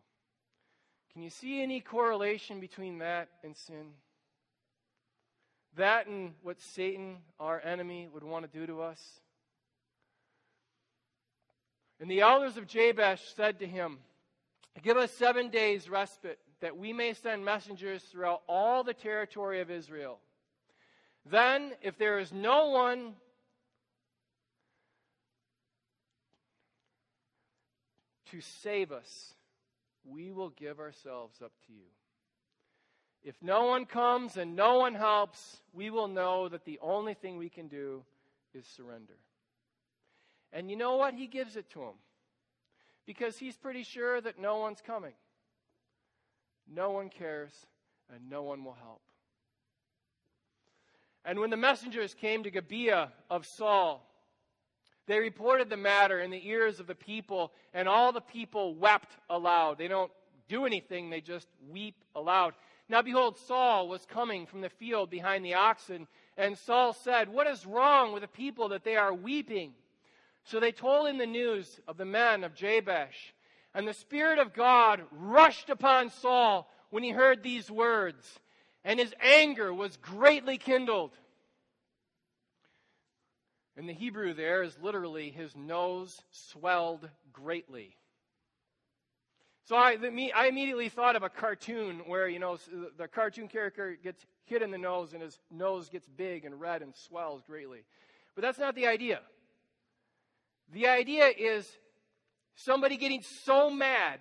Can 1.13 1.21
you 1.21 1.29
see 1.29 1.61
any 1.61 1.81
correlation 1.81 2.59
between 2.59 2.99
that 2.99 3.29
and 3.43 3.55
sin? 3.55 3.91
That 5.75 6.07
and 6.07 6.33
what 6.41 6.59
Satan, 6.61 7.17
our 7.39 7.61
enemy, 7.61 8.07
would 8.13 8.23
want 8.23 8.51
to 8.51 8.59
do 8.59 8.65
to 8.67 8.81
us? 8.81 9.01
And 11.99 12.09
the 12.09 12.21
elders 12.21 12.57
of 12.57 12.65
Jabesh 12.65 13.21
said 13.35 13.59
to 13.59 13.67
him, 13.67 13.99
Give 14.81 14.97
us 14.97 15.11
seven 15.11 15.49
days' 15.49 15.89
respite 15.89 16.39
that 16.61 16.77
we 16.77 16.93
may 16.93 17.13
send 17.13 17.43
messengers 17.43 18.03
throughout 18.03 18.41
all 18.47 18.83
the 18.83 18.93
territory 18.93 19.59
of 19.61 19.69
Israel. 19.69 20.19
Then, 21.29 21.73
if 21.81 21.97
there 21.97 22.19
is 22.19 22.31
no 22.31 22.69
one 22.69 23.13
to 28.31 28.41
save 28.41 28.91
us, 28.91 29.33
we 30.03 30.31
will 30.31 30.49
give 30.49 30.79
ourselves 30.79 31.41
up 31.41 31.51
to 31.67 31.73
you. 31.73 31.85
If 33.23 33.35
no 33.41 33.65
one 33.65 33.85
comes 33.85 34.37
and 34.37 34.55
no 34.55 34.79
one 34.79 34.95
helps, 34.95 35.61
we 35.73 35.89
will 35.89 36.07
know 36.07 36.49
that 36.49 36.65
the 36.65 36.79
only 36.81 37.13
thing 37.13 37.37
we 37.37 37.49
can 37.49 37.67
do 37.67 38.03
is 38.53 38.65
surrender. 38.65 39.17
And 40.51 40.69
you 40.69 40.75
know 40.75 40.95
what? 40.95 41.13
He 41.13 41.27
gives 41.27 41.55
it 41.55 41.69
to 41.71 41.81
him 41.81 41.95
because 43.05 43.37
he's 43.37 43.55
pretty 43.55 43.83
sure 43.83 44.19
that 44.21 44.39
no 44.39 44.57
one's 44.57 44.81
coming. 44.81 45.13
No 46.73 46.91
one 46.91 47.09
cares, 47.09 47.53
and 48.13 48.29
no 48.29 48.43
one 48.43 48.63
will 48.63 48.77
help. 48.81 49.01
And 51.23 51.39
when 51.39 51.49
the 51.49 51.57
messengers 51.57 52.13
came 52.13 52.43
to 52.43 52.51
Gibeah 52.51 53.11
of 53.29 53.45
Saul, 53.45 54.10
they 55.11 55.19
reported 55.19 55.69
the 55.69 55.75
matter 55.75 56.21
in 56.21 56.31
the 56.31 56.47
ears 56.47 56.79
of 56.79 56.87
the 56.87 56.95
people, 56.95 57.51
and 57.73 57.89
all 57.89 58.13
the 58.13 58.21
people 58.21 58.75
wept 58.75 59.09
aloud. 59.29 59.77
They 59.77 59.89
don't 59.89 60.11
do 60.47 60.65
anything, 60.65 61.09
they 61.09 61.19
just 61.19 61.47
weep 61.69 61.95
aloud. 62.15 62.53
Now, 62.87 63.01
behold, 63.01 63.37
Saul 63.37 63.89
was 63.89 64.05
coming 64.05 64.45
from 64.45 64.61
the 64.61 64.69
field 64.69 65.09
behind 65.09 65.43
the 65.43 65.55
oxen, 65.55 66.07
and 66.37 66.57
Saul 66.57 66.93
said, 66.93 67.27
What 67.27 67.47
is 67.47 67.65
wrong 67.65 68.13
with 68.13 68.21
the 68.21 68.27
people 68.29 68.69
that 68.69 68.85
they 68.85 68.95
are 68.95 69.13
weeping? 69.13 69.73
So 70.45 70.61
they 70.61 70.71
told 70.71 71.07
him 71.07 71.17
the 71.17 71.25
news 71.25 71.81
of 71.89 71.97
the 71.97 72.05
men 72.05 72.45
of 72.45 72.55
Jabesh. 72.55 73.33
And 73.73 73.85
the 73.85 73.93
Spirit 73.93 74.39
of 74.39 74.53
God 74.53 75.01
rushed 75.11 75.69
upon 75.69 76.09
Saul 76.09 76.69
when 76.89 77.03
he 77.03 77.11
heard 77.11 77.43
these 77.43 77.69
words, 77.69 78.39
and 78.85 78.97
his 78.97 79.13
anger 79.21 79.73
was 79.73 79.97
greatly 79.97 80.57
kindled. 80.57 81.11
And 83.77 83.87
the 83.87 83.93
Hebrew 83.93 84.33
there 84.33 84.63
is 84.63 84.77
literally 84.81 85.29
his 85.29 85.55
nose 85.55 86.21
swelled 86.31 87.09
greatly. 87.31 87.95
So 89.65 89.75
I, 89.75 89.97
I 90.35 90.47
immediately 90.47 90.89
thought 90.89 91.15
of 91.15 91.23
a 91.23 91.29
cartoon 91.29 92.01
where, 92.05 92.27
you 92.27 92.39
know, 92.39 92.57
the 92.97 93.07
cartoon 93.07 93.47
character 93.47 93.97
gets 94.03 94.25
hit 94.45 94.61
in 94.61 94.71
the 94.71 94.77
nose 94.77 95.13
and 95.13 95.21
his 95.21 95.39
nose 95.49 95.87
gets 95.87 96.07
big 96.07 96.43
and 96.43 96.59
red 96.59 96.81
and 96.81 96.93
swells 96.95 97.43
greatly. 97.47 97.85
But 98.35 98.41
that's 98.41 98.59
not 98.59 98.75
the 98.75 98.87
idea. 98.87 99.21
The 100.73 100.87
idea 100.87 101.27
is 101.37 101.69
somebody 102.55 102.97
getting 102.97 103.21
so 103.21 103.69
mad 103.69 104.19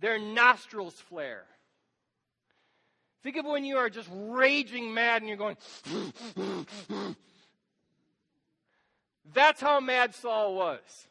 their 0.00 0.18
nostrils 0.18 0.94
flare. 0.94 1.44
Think 3.22 3.36
of 3.36 3.44
when 3.44 3.64
you 3.64 3.76
are 3.78 3.90
just 3.90 4.08
raging 4.12 4.94
mad 4.94 5.22
and 5.22 5.28
you're 5.28 5.36
going. 5.36 5.56
That's 9.34 9.60
how 9.60 9.80
mad 9.80 10.14
Saul 10.14 10.54
was. 10.54 11.06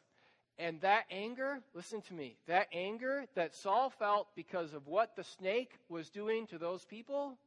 And 0.59 0.81
that 0.81 1.05
anger, 1.11 1.59
listen 1.75 2.01
to 2.03 2.13
me, 2.13 2.35
that 2.47 2.67
anger 2.73 3.25
that 3.35 3.53
Saul 3.53 3.91
felt 3.91 4.27
because 4.35 4.73
of 4.73 4.87
what 4.87 5.15
the 5.15 5.23
snake 5.23 5.71
was 5.87 6.09
doing 6.09 6.47
to 6.47 6.57
those 6.57 6.83
people 6.83 7.37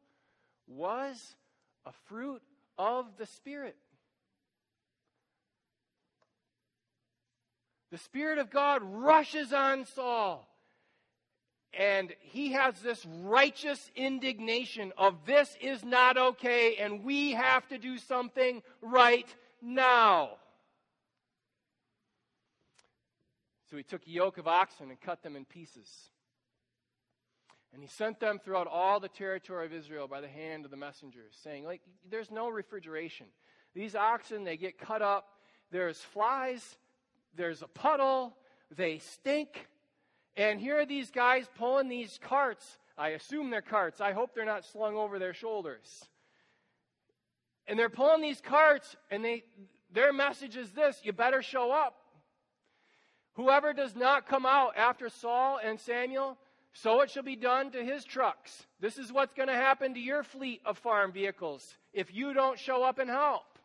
was 0.69 1.35
a 1.85 1.93
fruit 2.07 2.41
of 2.79 3.07
the 3.19 3.27
Spirit. 3.27 3.77
The 7.91 7.99
Spirit 7.99 8.39
of 8.39 8.51
God 8.51 8.83
rushes 8.85 9.53
on 9.53 9.87
Saul. 9.87 10.47
And 11.73 12.15
he 12.21 12.53
has 12.53 12.81
this 12.81 13.05
righteous 13.23 13.91
indignation 13.97 14.93
of 14.97 15.25
this 15.27 15.57
is 15.61 15.85
not 15.85 16.17
okay 16.17 16.77
and 16.77 17.05
we 17.05 17.33
have 17.33 17.67
to 17.69 17.79
do 17.79 17.99
something 17.99 18.63
right 18.83 19.33
now. 19.63 20.31
So 23.71 23.77
he 23.77 23.83
took 23.83 24.07
a 24.07 24.11
yoke 24.11 24.39
of 24.39 24.49
oxen 24.49 24.91
and 24.91 25.01
cut 25.01 25.23
them 25.23 25.37
in 25.37 25.45
pieces. 25.45 25.89
And 27.73 27.83
he 27.83 27.89
sent 27.89 28.19
them 28.19 28.41
throughout 28.43 28.67
all 28.67 28.99
the 28.99 29.09
territory 29.09 29.67
of 29.67 29.73
Israel 29.73 30.09
by 30.09 30.21
the 30.21 30.29
hand 30.29 30.65
of 30.65 30.73
the 30.73 30.77
messengers, 30.77 31.37
saying, 31.45 31.65
like, 31.65 31.83
there's 32.11 32.31
no 32.31 32.49
refrigeration. 32.49 33.27
These 33.75 33.95
oxen, 33.95 34.43
they 34.43 34.57
get 34.57 34.79
cut 34.79 35.03
up. 35.03 35.29
There's 35.71 35.99
flies 35.99 36.77
there's 37.37 37.63
a 37.63 37.69
puddle, 37.69 38.37
they 38.77 38.99
stink. 38.99 39.69
And 40.37 40.61
here 40.61 40.81
are 40.81 40.87
these 40.87 41.11
guys 41.11 41.47
pulling 41.57 41.89
these 41.89 42.19
carts. 42.23 42.79
I 42.97 43.11
assume 43.11 43.51
they're 43.51 43.63
carts. 43.63 44.01
I 44.01 44.13
hope 44.13 44.35
they're 44.35 44.45
not 44.45 44.65
slung 44.65 44.97
over 44.97 45.19
their 45.19 45.35
shoulders. 45.35 46.05
And 47.67 47.79
they're 47.79 47.89
pulling 47.89 48.21
these 48.21 48.41
carts, 48.41 48.97
and 49.11 49.25
they, 49.25 49.45
their 49.93 50.13
message 50.13 50.57
is 50.57 50.71
this 50.73 51.01
you 51.03 51.13
better 51.13 51.43
show 51.43 51.71
up. 51.71 52.00
Whoever 53.35 53.73
does 53.73 53.95
not 53.95 54.27
come 54.27 54.45
out 54.45 54.77
after 54.77 55.09
Saul 55.09 55.59
and 55.63 55.79
Samuel, 55.79 56.37
so 56.73 57.01
it 57.01 57.11
shall 57.11 57.23
be 57.23 57.37
done 57.37 57.71
to 57.73 57.85
his 57.85 58.05
trucks. 58.05 58.67
This 58.81 58.99
is 58.99 59.13
what's 59.13 59.35
going 59.35 59.49
to 59.49 59.55
happen 59.55 59.95
to 59.95 60.01
your 60.01 60.23
fleet 60.23 60.61
of 60.65 60.79
farm 60.79 61.13
vehicles 61.13 61.77
if 61.93 62.15
you 62.15 62.33
don't 62.35 62.59
show 62.59 62.83
up 62.83 62.99
and 62.99 63.11
help. 63.11 63.59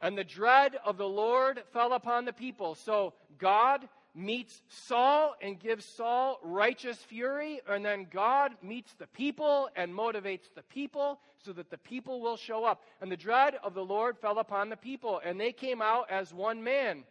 And 0.00 0.16
the 0.16 0.24
dread 0.24 0.76
of 0.84 0.96
the 0.96 1.08
Lord 1.08 1.62
fell 1.72 1.92
upon 1.92 2.24
the 2.24 2.32
people. 2.32 2.74
So 2.74 3.14
God 3.38 3.88
meets 4.14 4.62
Saul 4.68 5.34
and 5.42 5.58
gives 5.58 5.84
Saul 5.84 6.38
righteous 6.42 6.98
fury, 6.98 7.60
and 7.68 7.84
then 7.84 8.06
God 8.10 8.52
meets 8.62 8.94
the 8.94 9.06
people 9.08 9.68
and 9.76 9.92
motivates 9.92 10.52
the 10.54 10.62
people 10.62 11.20
so 11.44 11.52
that 11.52 11.70
the 11.70 11.78
people 11.78 12.20
will 12.20 12.36
show 12.36 12.64
up. 12.64 12.82
And 13.00 13.10
the 13.10 13.16
dread 13.16 13.56
of 13.62 13.74
the 13.74 13.84
Lord 13.84 14.18
fell 14.18 14.38
upon 14.38 14.68
the 14.68 14.76
people, 14.76 15.20
and 15.24 15.38
they 15.38 15.52
came 15.52 15.82
out 15.82 16.10
as 16.10 16.32
one 16.32 16.62
man. 16.62 17.04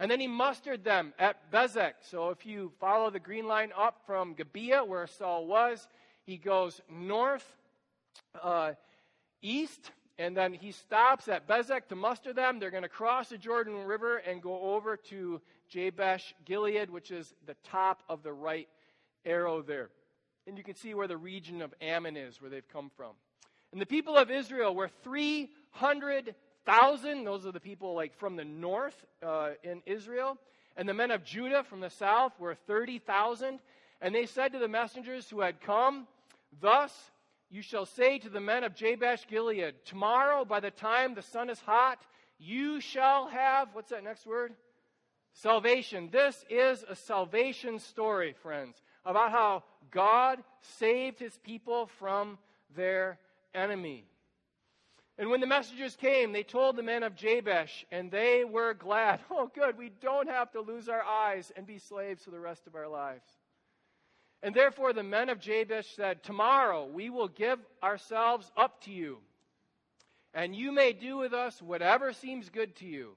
And 0.00 0.10
then 0.10 0.18
he 0.18 0.26
mustered 0.26 0.82
them 0.82 1.12
at 1.18 1.52
Bezek. 1.52 1.92
So 2.00 2.30
if 2.30 2.46
you 2.46 2.72
follow 2.80 3.10
the 3.10 3.20
green 3.20 3.46
line 3.46 3.70
up 3.76 4.00
from 4.06 4.32
Gibeah, 4.32 4.82
where 4.82 5.06
Saul 5.06 5.46
was, 5.46 5.86
he 6.24 6.38
goes 6.38 6.80
north, 6.90 7.44
uh, 8.42 8.72
east, 9.42 9.90
and 10.18 10.34
then 10.34 10.54
he 10.54 10.72
stops 10.72 11.28
at 11.28 11.46
Bezek 11.46 11.88
to 11.88 11.96
muster 11.96 12.32
them. 12.32 12.58
They're 12.58 12.70
going 12.70 12.82
to 12.82 12.88
cross 12.88 13.28
the 13.28 13.36
Jordan 13.36 13.84
River 13.84 14.16
and 14.16 14.40
go 14.40 14.74
over 14.74 14.96
to 14.96 15.40
Jabesh 15.68 16.34
Gilead, 16.46 16.88
which 16.88 17.10
is 17.10 17.34
the 17.46 17.56
top 17.64 18.02
of 18.08 18.22
the 18.22 18.32
right 18.32 18.68
arrow 19.26 19.60
there. 19.60 19.90
And 20.46 20.56
you 20.56 20.64
can 20.64 20.76
see 20.76 20.94
where 20.94 21.08
the 21.08 21.16
region 21.18 21.60
of 21.60 21.74
Ammon 21.82 22.16
is, 22.16 22.40
where 22.40 22.50
they've 22.50 22.68
come 22.68 22.90
from. 22.96 23.12
And 23.72 23.80
the 23.80 23.86
people 23.86 24.16
of 24.16 24.30
Israel 24.30 24.74
were 24.74 24.88
300,000. 26.64 27.24
Those 27.24 27.46
are 27.46 27.52
the 27.52 27.60
people 27.60 27.94
like 27.94 28.16
from 28.18 28.36
the 28.36 28.44
north 28.44 28.94
uh, 29.22 29.50
in 29.62 29.82
Israel. 29.86 30.38
And 30.76 30.88
the 30.88 30.94
men 30.94 31.10
of 31.10 31.24
Judah 31.24 31.62
from 31.62 31.80
the 31.80 31.90
south 31.90 32.32
were 32.38 32.54
30,000. 32.54 33.58
And 34.00 34.14
they 34.14 34.26
said 34.26 34.52
to 34.52 34.58
the 34.58 34.68
messengers 34.68 35.28
who 35.28 35.40
had 35.40 35.60
come, 35.60 36.06
Thus 36.60 36.92
you 37.50 37.62
shall 37.62 37.86
say 37.86 38.18
to 38.18 38.28
the 38.28 38.40
men 38.40 38.64
of 38.64 38.74
Jabesh 38.74 39.26
Gilead, 39.28 39.74
Tomorrow, 39.84 40.44
by 40.44 40.60
the 40.60 40.70
time 40.70 41.14
the 41.14 41.22
sun 41.22 41.50
is 41.50 41.60
hot, 41.60 41.98
you 42.38 42.80
shall 42.80 43.28
have, 43.28 43.68
what's 43.74 43.90
that 43.90 44.04
next 44.04 44.26
word? 44.26 44.54
Salvation. 45.32 46.08
This 46.10 46.44
is 46.48 46.84
a 46.88 46.96
salvation 46.96 47.78
story, 47.78 48.34
friends, 48.42 48.80
about 49.04 49.30
how 49.30 49.64
God 49.90 50.42
saved 50.78 51.18
his 51.18 51.36
people 51.38 51.86
from 51.98 52.38
their 52.74 53.18
enemy. 53.54 54.06
And 55.20 55.28
when 55.28 55.40
the 55.40 55.46
messengers 55.46 55.96
came, 55.96 56.32
they 56.32 56.42
told 56.42 56.76
the 56.76 56.82
men 56.82 57.02
of 57.02 57.14
Jabesh, 57.14 57.84
and 57.92 58.10
they 58.10 58.42
were 58.42 58.72
glad. 58.72 59.20
Oh, 59.30 59.50
good, 59.54 59.76
we 59.76 59.90
don't 60.00 60.30
have 60.30 60.50
to 60.52 60.62
lose 60.62 60.88
our 60.88 61.02
eyes 61.02 61.52
and 61.54 61.66
be 61.66 61.76
slaves 61.76 62.24
for 62.24 62.30
the 62.30 62.40
rest 62.40 62.66
of 62.66 62.74
our 62.74 62.88
lives. 62.88 63.28
And 64.42 64.54
therefore, 64.54 64.94
the 64.94 65.02
men 65.02 65.28
of 65.28 65.38
Jabesh 65.38 65.94
said, 65.94 66.22
Tomorrow 66.22 66.86
we 66.86 67.10
will 67.10 67.28
give 67.28 67.58
ourselves 67.82 68.50
up 68.56 68.82
to 68.84 68.90
you, 68.90 69.18
and 70.32 70.56
you 70.56 70.72
may 70.72 70.94
do 70.94 71.18
with 71.18 71.34
us 71.34 71.60
whatever 71.60 72.14
seems 72.14 72.48
good 72.48 72.74
to 72.76 72.86
you. 72.86 73.14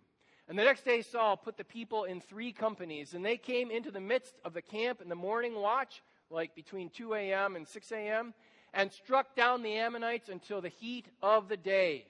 And 0.49 0.59
the 0.59 0.65
next 0.65 0.83
day, 0.83 1.03
Saul 1.03 1.37
put 1.37 1.55
the 1.55 1.63
people 1.63 2.03
in 2.03 2.19
three 2.19 2.51
companies, 2.51 3.13
and 3.13 3.23
they 3.23 3.37
came 3.37 3.71
into 3.71 3.91
the 3.91 4.01
midst 4.01 4.35
of 4.43 4.53
the 4.53 4.61
camp 4.61 5.01
in 5.01 5.07
the 5.07 5.15
morning 5.15 5.55
watch, 5.55 6.03
like 6.29 6.53
between 6.53 6.89
2 6.89 7.13
a.m. 7.13 7.55
and 7.55 7.65
6 7.65 7.91
a.m., 7.93 8.33
and 8.73 8.91
struck 8.91 9.35
down 9.35 9.61
the 9.61 9.77
Ammonites 9.77 10.29
until 10.29 10.61
the 10.61 10.69
heat 10.69 11.05
of 11.21 11.47
the 11.47 11.57
day. 11.57 12.05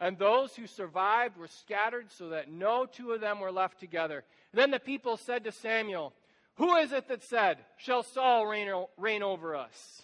And 0.00 0.16
those 0.16 0.54
who 0.54 0.66
survived 0.66 1.36
were 1.36 1.48
scattered 1.48 2.10
so 2.10 2.30
that 2.30 2.50
no 2.50 2.86
two 2.86 3.12
of 3.12 3.20
them 3.20 3.40
were 3.40 3.50
left 3.50 3.80
together. 3.80 4.24
Then 4.52 4.70
the 4.70 4.78
people 4.78 5.16
said 5.16 5.44
to 5.44 5.52
Samuel, 5.52 6.12
Who 6.54 6.76
is 6.76 6.92
it 6.92 7.08
that 7.08 7.22
said, 7.22 7.58
Shall 7.76 8.02
Saul 8.02 8.46
reign, 8.46 8.70
reign 8.96 9.22
over 9.22 9.56
us? 9.56 10.02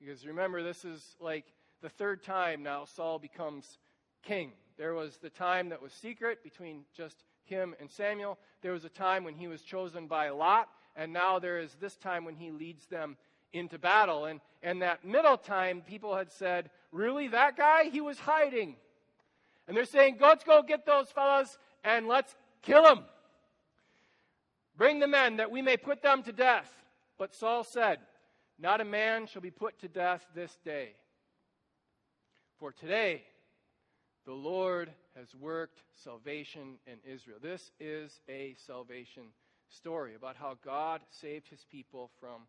Because 0.00 0.26
remember, 0.26 0.62
this 0.62 0.84
is 0.84 1.02
like 1.20 1.46
the 1.82 1.88
third 1.88 2.22
time 2.22 2.62
now 2.62 2.84
Saul 2.84 3.18
becomes 3.18 3.78
king. 4.22 4.52
There 4.76 4.94
was 4.94 5.16
the 5.18 5.30
time 5.30 5.68
that 5.70 5.82
was 5.82 5.92
secret 5.92 6.42
between 6.42 6.84
just 6.96 7.16
him 7.44 7.74
and 7.80 7.90
Samuel. 7.90 8.38
There 8.62 8.72
was 8.72 8.84
a 8.84 8.88
time 8.88 9.24
when 9.24 9.34
he 9.34 9.48
was 9.48 9.62
chosen 9.62 10.06
by 10.06 10.30
Lot. 10.30 10.68
And 10.96 11.12
now 11.12 11.38
there 11.38 11.58
is 11.58 11.74
this 11.80 11.96
time 11.96 12.24
when 12.24 12.36
he 12.36 12.50
leads 12.50 12.86
them 12.86 13.16
into 13.54 13.78
battle. 13.78 14.26
And, 14.26 14.40
and 14.62 14.82
that 14.82 15.04
middle 15.04 15.38
time, 15.38 15.80
people 15.80 16.14
had 16.14 16.30
said, 16.30 16.70
Really, 16.92 17.28
that 17.28 17.56
guy? 17.56 17.84
He 17.84 18.00
was 18.00 18.18
hiding. 18.18 18.76
And 19.66 19.76
they're 19.76 19.84
saying, 19.86 20.18
Let's 20.20 20.44
go 20.44 20.62
get 20.62 20.84
those 20.84 21.10
fellows 21.10 21.56
and 21.82 22.06
let's 22.06 22.34
kill 22.62 22.82
them. 22.82 23.04
Bring 24.76 24.98
the 24.98 25.06
men 25.06 25.36
that 25.36 25.50
we 25.50 25.62
may 25.62 25.76
put 25.76 26.02
them 26.02 26.22
to 26.24 26.32
death. 26.32 26.70
But 27.18 27.34
Saul 27.34 27.64
said, 27.64 28.00
Not 28.58 28.80
a 28.80 28.84
man 28.84 29.26
shall 29.26 29.42
be 29.42 29.50
put 29.50 29.78
to 29.80 29.88
death 29.88 30.26
this 30.34 30.58
day. 30.64 30.90
For 32.58 32.72
today 32.72 33.22
the 34.26 34.32
Lord 34.32 34.90
has 35.16 35.34
worked 35.34 35.82
salvation 36.02 36.76
in 36.86 36.98
Israel. 37.04 37.38
This 37.40 37.70
is 37.78 38.20
a 38.28 38.54
salvation 38.66 39.24
story 39.68 40.14
about 40.14 40.36
how 40.36 40.56
God 40.64 41.00
saved 41.10 41.48
his 41.48 41.64
people 41.70 42.10
from 42.20 42.42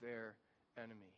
their 0.00 0.34
enemy. 0.78 1.12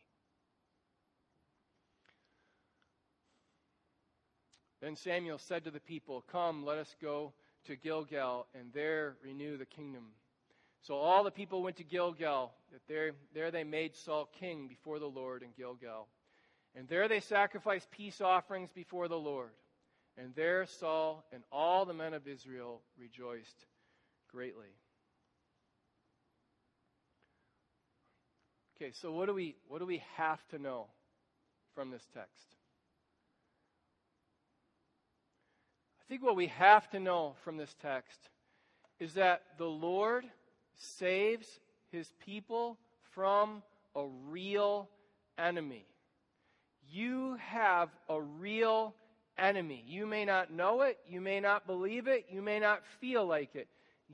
Then 4.81 4.95
Samuel 4.95 5.37
said 5.37 5.63
to 5.63 5.71
the 5.71 5.79
people, 5.79 6.23
Come, 6.31 6.65
let 6.65 6.77
us 6.77 6.95
go 7.01 7.33
to 7.65 7.75
Gilgal, 7.75 8.45
and 8.53 8.71
there 8.73 9.15
renew 9.23 9.57
the 9.57 9.65
kingdom. 9.65 10.03
So 10.81 10.95
all 10.95 11.23
the 11.23 11.31
people 11.31 11.63
went 11.63 11.77
to 11.77 11.83
Gilgal, 11.83 12.53
that 12.71 12.81
there, 12.87 13.13
there 13.33 13.49
they 13.49 13.63
made 13.63 13.95
Saul 13.95 14.29
king 14.39 14.67
before 14.67 14.99
the 14.99 15.07
Lord 15.07 15.41
in 15.41 15.49
Gilgal. 15.57 16.07
And 16.75 16.87
there 16.87 17.07
they 17.07 17.21
sacrificed 17.21 17.89
peace 17.89 18.21
offerings 18.21 18.69
before 18.75 19.07
the 19.07 19.17
Lord. 19.17 19.49
And 20.17 20.35
there 20.35 20.65
Saul 20.67 21.25
and 21.31 21.43
all 21.51 21.85
the 21.85 21.93
men 21.93 22.13
of 22.13 22.27
Israel 22.27 22.81
rejoiced 22.99 23.65
greatly. 24.31 24.75
Okay, 28.75 28.91
so 28.91 29.11
what 29.11 29.27
do 29.27 29.33
we 29.33 29.55
what 29.67 29.79
do 29.79 29.85
we 29.85 30.03
have 30.17 30.45
to 30.49 30.59
know 30.59 30.87
from 31.73 31.91
this 31.91 32.05
text? 32.13 32.55
I 36.01 36.03
think 36.09 36.23
what 36.23 36.35
we 36.35 36.47
have 36.47 36.89
to 36.91 36.99
know 36.99 37.35
from 37.43 37.57
this 37.57 37.73
text 37.81 38.19
is 38.99 39.13
that 39.13 39.41
the 39.57 39.65
Lord 39.65 40.25
saves 40.75 41.47
his 41.91 42.11
people 42.25 42.77
from 43.13 43.63
a 43.95 44.05
real 44.27 44.89
enemy. 45.37 45.85
You 46.91 47.37
have 47.39 47.89
a 48.09 48.21
real 48.21 48.93
enemy. 49.37 49.83
You 49.87 50.05
may 50.05 50.25
not 50.25 50.51
know 50.51 50.81
it, 50.81 50.99
you 51.07 51.21
may 51.21 51.39
not 51.39 51.65
believe 51.65 52.07
it, 52.07 52.25
you 52.29 52.41
may 52.41 52.59
not 52.59 52.81
feel 52.99 53.25
like 53.25 53.55
it. 53.55 53.67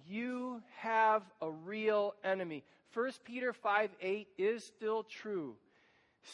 You 0.08 0.62
have 0.78 1.24
a 1.42 1.50
real 1.50 2.16
enemy. 2.24 2.64
1 2.94 3.12
Peter 3.24 3.54
5 3.54 3.90
8 4.02 4.28
is 4.38 4.64
still 4.64 5.04
true. 5.04 5.56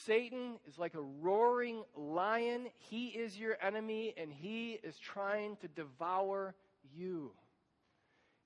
Satan 0.05 0.59
is 0.67 0.77
like 0.77 0.95
a 0.95 1.01
roaring 1.01 1.83
lion. 1.95 2.67
He 2.77 3.07
is 3.07 3.37
your 3.37 3.57
enemy, 3.61 4.13
and 4.17 4.31
he 4.31 4.79
is 4.83 4.97
trying 4.97 5.55
to 5.57 5.67
devour 5.67 6.55
you. 6.95 7.31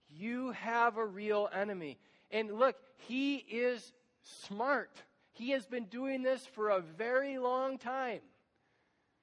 You 0.09 0.51
have 0.51 0.97
a 0.97 1.05
real 1.05 1.49
enemy. 1.53 1.97
And 2.31 2.51
look, 2.51 2.75
he 2.97 3.37
is 3.37 3.93
smart. 4.21 4.91
He 5.31 5.51
has 5.51 5.65
been 5.65 5.85
doing 5.85 6.21
this 6.21 6.45
for 6.45 6.69
a 6.69 6.81
very 6.81 7.37
long 7.37 7.77
time. 7.77 8.19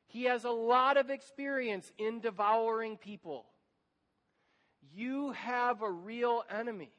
He 0.06 0.24
has 0.24 0.44
a 0.44 0.50
lot 0.50 0.96
of 0.96 1.10
experience 1.10 1.92
in 1.98 2.20
devouring 2.20 2.96
people. 2.96 3.44
You 4.94 5.32
have 5.32 5.82
a 5.82 5.90
real 5.90 6.44
enemy. 6.50 6.90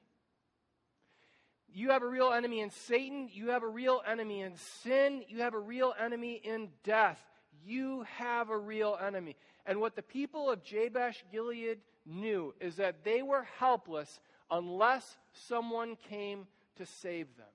You 1.73 1.91
have 1.91 2.01
a 2.01 2.07
real 2.07 2.31
enemy 2.31 2.61
in 2.61 2.71
Satan. 2.71 3.29
You 3.31 3.49
have 3.49 3.63
a 3.63 3.67
real 3.67 4.01
enemy 4.07 4.41
in 4.41 4.55
sin. 4.83 5.23
You 5.27 5.41
have 5.41 5.53
a 5.53 5.59
real 5.59 5.93
enemy 5.99 6.41
in 6.43 6.69
death. 6.83 7.19
You 7.65 8.05
have 8.17 8.49
a 8.49 8.57
real 8.57 8.97
enemy. 9.01 9.35
And 9.65 9.79
what 9.79 9.95
the 9.95 10.01
people 10.01 10.49
of 10.49 10.63
Jabesh 10.63 11.23
Gilead 11.31 11.79
knew 12.05 12.53
is 12.59 12.77
that 12.77 13.03
they 13.03 13.21
were 13.21 13.47
helpless 13.59 14.19
unless 14.49 15.17
someone 15.33 15.95
came 16.09 16.47
to 16.77 16.85
save 16.85 17.27
them. 17.37 17.45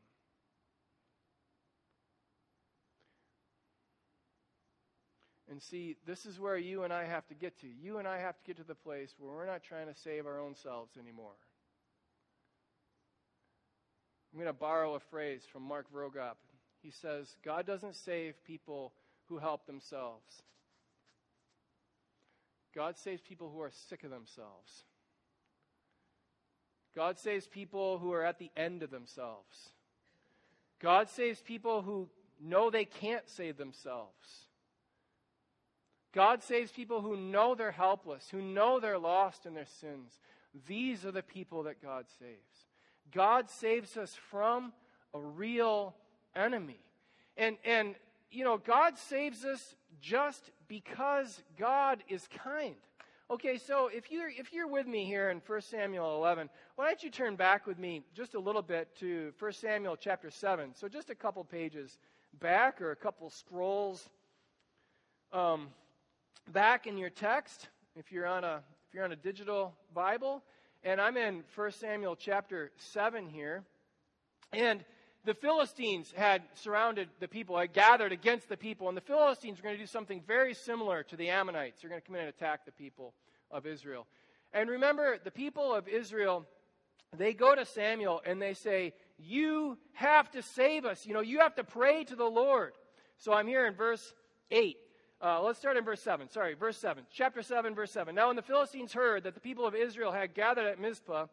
And 5.51 5.63
see, 5.63 5.97
this 6.07 6.27
is 6.27 6.41
where 6.41 6.57
you 6.57 6.83
and 6.83 6.93
I 6.93 7.05
have 7.05 7.27
to 7.29 7.35
get 7.35 7.61
to. 7.61 7.67
You 7.67 7.99
and 7.99 8.09
I 8.09 8.19
have 8.19 8.37
to 8.39 8.45
get 8.45 8.57
to 8.57 8.65
the 8.65 8.75
place 8.75 9.15
where 9.19 9.33
we're 9.33 9.47
not 9.47 9.63
trying 9.63 9.87
to 9.87 9.95
save 9.95 10.27
our 10.27 10.41
own 10.41 10.55
selves 10.55 10.97
anymore. 10.99 11.35
I'm 14.35 14.41
going 14.41 14.53
to 14.53 14.59
borrow 14.59 14.97
a 14.97 15.01
phrase 15.01 15.43
from 15.53 15.63
Mark 15.63 15.87
Vroegop. 15.95 16.35
He 16.83 16.91
says, 16.91 17.37
God 17.45 17.67
doesn't 17.67 17.95
save 17.95 18.35
people 18.45 18.93
who 19.29 19.39
help 19.39 19.65
themselves. 19.65 20.43
God 22.75 22.99
saves 22.99 23.23
people 23.23 23.49
who 23.55 23.61
are 23.61 23.71
sick 23.89 24.03
of 24.03 24.11
themselves. 24.11 24.83
God 26.97 27.17
saves 27.17 27.47
people 27.47 27.99
who 27.99 28.13
are 28.13 28.25
at 28.25 28.41
the 28.41 28.51
end 28.57 28.83
of 28.83 28.91
themselves. 28.91 29.71
God 30.83 31.09
saves 31.09 31.41
people 31.41 31.83
who 31.83 32.09
know 32.41 32.71
they 32.71 32.85
can't 32.85 33.29
save 33.29 33.57
themselves. 33.57 34.49
God 36.13 36.43
saves 36.43 36.73
people 36.73 37.01
who 37.01 37.17
know 37.17 37.55
they're 37.55 37.71
helpless, 37.71 38.29
who 38.31 38.43
know 38.43 38.81
they're 38.81 38.99
lost 38.99 39.47
in 39.47 39.55
their 39.55 39.67
sins. 39.81 40.19
These 40.67 41.05
are 41.05 41.13
the 41.13 41.23
people 41.23 41.65
that 41.65 41.81
God 41.81 42.07
saves. 42.19 42.54
God 43.15 43.49
saves 43.49 43.97
us 43.97 44.15
from 44.31 44.73
a 45.15 45.21
real 45.21 45.95
enemy. 46.35 46.81
And, 47.37 47.57
and 47.65 47.95
you 48.31 48.45
know, 48.45 48.59
God 48.59 48.99
saves 48.99 49.45
us 49.45 49.75
just 50.01 50.51
because 50.69 51.43
God 51.59 52.03
is 52.09 52.29
kind. 52.43 52.75
Okay, 53.31 53.57
so 53.57 53.89
if 53.93 54.11
you're, 54.11 54.29
if 54.29 54.53
you're 54.53 54.69
with 54.69 54.87
me 54.87 55.05
here 55.07 55.31
in 55.31 55.41
1 55.47 55.61
Samuel 55.63 56.17
11, 56.17 56.51
why 56.77 56.87
don't 56.87 57.03
you 57.03 57.11
turn 57.11 57.37
back 57.37 57.67
with 57.67 57.79
me 57.79 58.03
just 58.15 58.35
a 58.35 58.39
little 58.39 58.61
bit 58.61 58.95
to 59.01 59.33
1 59.39 59.53
Samuel 59.53 59.97
chapter 59.97 60.31
7. 60.31 60.75
So 60.75 60.89
just 60.89 61.09
a 61.09 61.15
couple 61.15 61.43
pages 61.43 61.99
back 62.41 62.83
or 62.83 62.91
a 62.91 62.97
couple 62.97 63.31
scrolls. 63.31 64.11
Um, 65.33 65.69
back 66.53 66.87
in 66.87 66.99
your 66.99 67.11
text, 67.11 67.69
if 67.97 68.13
you're 68.13 68.27
on 68.27 68.45
a 68.45 68.63
if 68.87 68.95
you're 68.95 69.05
on 69.05 69.13
a 69.13 69.17
digital 69.17 69.75
Bible, 69.93 70.43
and 70.85 71.01
I'm 71.01 71.17
in 71.17 71.45
1 71.55 71.73
Samuel 71.73 72.15
chapter 72.15 72.71
7 72.77 73.27
here. 73.27 73.65
And 74.53 74.85
the 75.25 75.33
Philistines 75.33 76.13
had 76.15 76.43
surrounded 76.55 77.09
the 77.21 77.29
people, 77.29 77.59
had 77.59 77.73
gathered 77.73 78.13
against 78.13 78.51
the 78.51 78.57
people, 78.59 78.89
and 78.89 78.97
the 78.97 79.01
Philistines 79.01 79.59
are 79.59 79.63
going 79.63 79.75
to 79.75 79.81
do 79.81 79.87
something 79.87 80.23
very 80.27 80.53
similar 80.53 81.03
to 81.05 81.17
the 81.17 81.31
Ammonites. 81.31 81.81
They're 81.81 81.89
going 81.89 82.03
to 82.03 82.07
come 82.07 82.17
in 82.17 82.21
and 82.21 82.29
attack 82.29 82.67
the 82.67 82.73
people 82.73 83.15
of 83.51 83.67
Israel. 83.67 84.07
And 84.53 84.69
remember, 84.69 85.17
the 85.25 85.31
people 85.31 85.75
of 85.75 85.89
Israel, 85.89 86.45
they 87.17 87.33
go 87.33 87.55
to 87.55 87.65
Samuel 87.65 88.21
and 88.27 88.41
they 88.41 88.53
say, 88.53 88.93
You 89.19 89.79
have 89.95 90.31
to 90.33 90.43
save 90.43 90.85
us. 90.85 91.07
You 91.07 91.15
know, 91.15 91.23
you 91.23 91.41
have 91.41 91.55
to 91.55 91.65
pray 91.65 92.05
to 92.05 92.15
the 92.15 92.25
Lord. 92.25 92.75
So 93.17 93.33
I'm 93.33 93.47
here 93.47 93.67
in 93.67 93.75
verse 93.75 94.13
8. 94.51 94.77
Uh, 95.25 95.41
let's 95.41 95.59
start 95.59 95.79
in 95.79 95.85
verse 95.85 96.03
7. 96.03 96.29
Sorry, 96.29 96.53
verse 96.53 96.77
7. 96.77 97.03
Chapter 97.11 97.41
7, 97.41 97.75
verse 97.75 97.91
7. 97.91 98.15
Now, 98.15 98.27
when 98.27 98.37
the 98.37 98.43
Philistines 98.43 98.93
heard 98.93 99.25
that 99.25 99.33
the 99.33 99.41
people 99.41 99.67
of 99.67 99.75
Israel 99.75 100.13
had 100.13 100.35
gathered 100.35 100.67
at 100.67 100.79
Mizpah, 100.79 101.29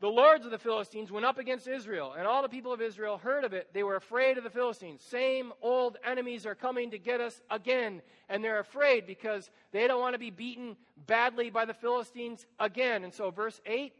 the 0.00 0.06
lords 0.06 0.44
of 0.44 0.52
the 0.52 0.58
Philistines 0.58 1.10
went 1.10 1.26
up 1.26 1.38
against 1.38 1.66
Israel, 1.66 2.14
and 2.16 2.28
all 2.28 2.42
the 2.42 2.48
people 2.48 2.72
of 2.72 2.80
Israel 2.80 3.18
heard 3.18 3.42
of 3.42 3.52
it. 3.52 3.70
They 3.72 3.82
were 3.82 3.96
afraid 3.96 4.38
of 4.38 4.44
the 4.44 4.50
Philistines. 4.50 5.02
Same 5.02 5.52
old 5.62 5.96
enemies 6.04 6.46
are 6.46 6.54
coming 6.54 6.92
to 6.92 6.98
get 6.98 7.20
us 7.20 7.42
again. 7.50 8.02
And 8.28 8.44
they're 8.44 8.60
afraid 8.60 9.04
because 9.04 9.50
they 9.72 9.88
don't 9.88 10.00
want 10.00 10.14
to 10.14 10.20
be 10.20 10.30
beaten 10.30 10.76
badly 11.08 11.50
by 11.50 11.64
the 11.64 11.74
Philistines 11.74 12.46
again. 12.60 13.02
And 13.02 13.12
so, 13.12 13.32
verse 13.32 13.60
8 13.66 13.94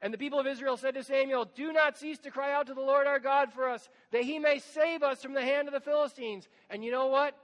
And 0.00 0.14
the 0.14 0.18
people 0.18 0.40
of 0.40 0.46
Israel 0.46 0.78
said 0.78 0.94
to 0.94 1.04
Samuel, 1.04 1.44
Do 1.44 1.74
not 1.74 1.98
cease 1.98 2.20
to 2.20 2.30
cry 2.30 2.54
out 2.54 2.68
to 2.68 2.74
the 2.74 2.80
Lord 2.80 3.06
our 3.06 3.18
God 3.18 3.52
for 3.52 3.68
us, 3.68 3.90
that 4.12 4.24
he 4.24 4.38
may 4.38 4.60
save 4.60 5.02
us 5.02 5.22
from 5.22 5.34
the 5.34 5.42
hand 5.42 5.68
of 5.68 5.74
the 5.74 5.80
Philistines. 5.80 6.48
And 6.70 6.82
you 6.82 6.90
know 6.90 7.08
what? 7.08 7.36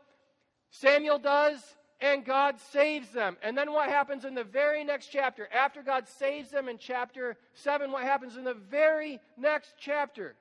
Samuel 0.71 1.19
does 1.19 1.61
and 2.01 2.25
God 2.25 2.61
saves 2.73 3.11
them. 3.11 3.37
And 3.43 3.57
then 3.57 3.73
what 3.73 3.89
happens 3.89 4.25
in 4.25 4.35
the 4.35 4.45
very 4.45 4.85
next 4.85 5.09
chapter? 5.09 5.49
After 5.53 5.83
God 5.83 6.07
saves 6.09 6.51
them 6.51 6.69
in 6.69 6.79
chapter 6.79 7.37
7, 7.55 7.91
what 7.91 8.05
happens 8.05 8.37
in 8.37 8.45
the 8.45 8.55
very 8.55 9.19
next 9.37 9.75
chapter? 9.79 10.37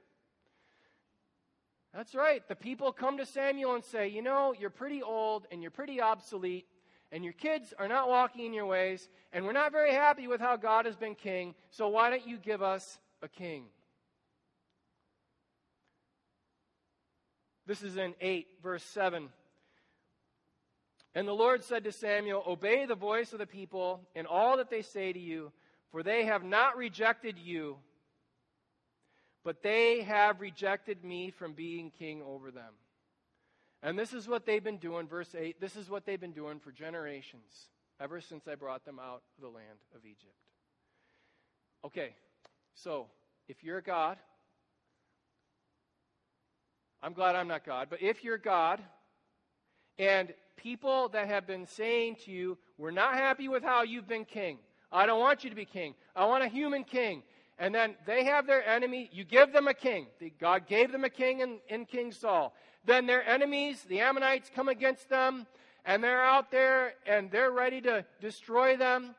That's 1.93 2.13
right. 2.13 2.47
The 2.47 2.55
people 2.55 2.91
come 2.91 3.17
to 3.17 3.25
Samuel 3.25 3.73
and 3.73 3.83
say, 3.83 4.07
You 4.07 4.21
know, 4.21 4.53
you're 4.57 4.69
pretty 4.69 5.01
old 5.01 5.47
and 5.51 5.63
you're 5.63 5.71
pretty 5.71 5.99
obsolete, 5.99 6.67
and 7.11 7.23
your 7.23 7.33
kids 7.33 7.73
are 7.79 7.87
not 7.87 8.07
walking 8.07 8.45
in 8.45 8.53
your 8.53 8.67
ways, 8.67 9.09
and 9.33 9.45
we're 9.45 9.51
not 9.53 9.71
very 9.71 9.93
happy 9.93 10.27
with 10.27 10.39
how 10.39 10.57
God 10.57 10.85
has 10.85 10.95
been 10.95 11.15
king, 11.15 11.55
so 11.71 11.87
why 11.87 12.11
don't 12.11 12.27
you 12.27 12.37
give 12.37 12.61
us 12.61 12.99
a 13.23 13.27
king? 13.27 13.65
This 17.65 17.81
is 17.81 17.97
in 17.97 18.13
8, 18.21 18.47
verse 18.61 18.83
7. 18.83 19.29
And 21.17 21.27
the 21.27 21.33
Lord 21.33 21.63
said 21.63 21.83
to 21.85 21.91
Samuel, 21.91 22.43
Obey 22.45 22.85
the 22.85 22.93
voice 22.93 23.33
of 23.33 23.39
the 23.39 23.47
people 23.47 24.07
in 24.13 24.27
all 24.27 24.57
that 24.57 24.69
they 24.69 24.83
say 24.83 25.11
to 25.11 25.17
you, 25.17 25.51
for 25.91 26.03
they 26.03 26.25
have 26.25 26.43
not 26.43 26.77
rejected 26.77 27.39
you, 27.39 27.77
but 29.43 29.63
they 29.63 30.03
have 30.03 30.41
rejected 30.41 31.03
me 31.03 31.31
from 31.31 31.53
being 31.53 31.89
king 31.89 32.21
over 32.21 32.51
them. 32.51 32.71
And 33.81 33.97
this 33.97 34.13
is 34.13 34.27
what 34.27 34.45
they've 34.45 34.63
been 34.63 34.77
doing, 34.77 35.07
verse 35.07 35.33
8. 35.33 35.59
This 35.59 35.75
is 35.75 35.89
what 35.89 36.05
they've 36.05 36.21
been 36.21 36.33
doing 36.33 36.59
for 36.59 36.71
generations, 36.71 37.71
ever 37.99 38.21
since 38.21 38.47
I 38.47 38.53
brought 38.53 38.85
them 38.85 38.99
out 38.99 39.23
of 39.37 39.41
the 39.41 39.49
land 39.49 39.79
of 39.95 40.05
Egypt. 40.05 40.37
Okay, 41.83 42.13
so 42.75 43.07
if 43.47 43.63
you're 43.63 43.81
God, 43.81 44.19
I'm 47.01 47.13
glad 47.13 47.35
I'm 47.35 47.47
not 47.47 47.65
God, 47.65 47.87
but 47.89 48.03
if 48.03 48.23
you're 48.23 48.37
God, 48.37 48.79
and 49.99 50.33
people 50.55 51.09
that 51.09 51.27
have 51.27 51.47
been 51.47 51.65
saying 51.65 52.17
to 52.25 52.31
you, 52.31 52.57
We're 52.77 52.91
not 52.91 53.15
happy 53.15 53.47
with 53.47 53.63
how 53.63 53.83
you've 53.83 54.07
been 54.07 54.25
king. 54.25 54.57
I 54.91 55.05
don't 55.05 55.19
want 55.19 55.43
you 55.43 55.49
to 55.49 55.55
be 55.55 55.65
king. 55.65 55.95
I 56.15 56.25
want 56.25 56.43
a 56.43 56.47
human 56.47 56.83
king. 56.83 57.23
And 57.59 57.73
then 57.73 57.95
they 58.05 58.23
have 58.25 58.45
their 58.45 58.65
enemy. 58.65 59.09
You 59.11 59.23
give 59.23 59.51
them 59.51 59.67
a 59.67 59.73
king. 59.73 60.07
God 60.39 60.67
gave 60.67 60.91
them 60.91 61.03
a 61.03 61.09
king 61.09 61.39
in, 61.39 61.57
in 61.69 61.85
King 61.85 62.11
Saul. 62.11 62.53
Then 62.85 63.07
their 63.07 63.27
enemies, 63.27 63.83
the 63.89 63.99
Ammonites, 63.99 64.51
come 64.53 64.69
against 64.69 65.09
them, 65.09 65.47
and 65.83 66.03
they're 66.03 66.23
out 66.23 66.51
there 66.51 66.93
and 67.07 67.31
they're 67.31 67.51
ready 67.51 67.81
to 67.81 68.05
destroy 68.21 68.77
them. 68.77 69.15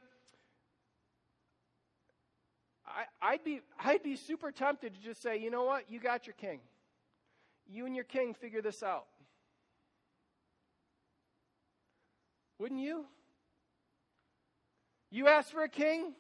I, 3.20 3.32
would 3.32 3.44
be, 3.44 3.60
I'd 3.84 4.02
be 4.02 4.16
super 4.16 4.50
tempted 4.50 4.94
to 4.94 5.00
just 5.00 5.22
say, 5.22 5.38
you 5.38 5.50
know 5.50 5.64
what? 5.64 5.90
You 5.90 6.00
got 6.00 6.26
your 6.26 6.34
king. 6.34 6.60
You 7.70 7.86
and 7.86 7.94
your 7.94 8.04
king 8.04 8.34
figure 8.34 8.62
this 8.62 8.82
out. 8.82 9.06
Wouldn't 12.58 12.80
you? 12.80 13.04
You 15.10 15.28
asked 15.28 15.52
for 15.52 15.62
a 15.62 15.68
king? 15.68 16.12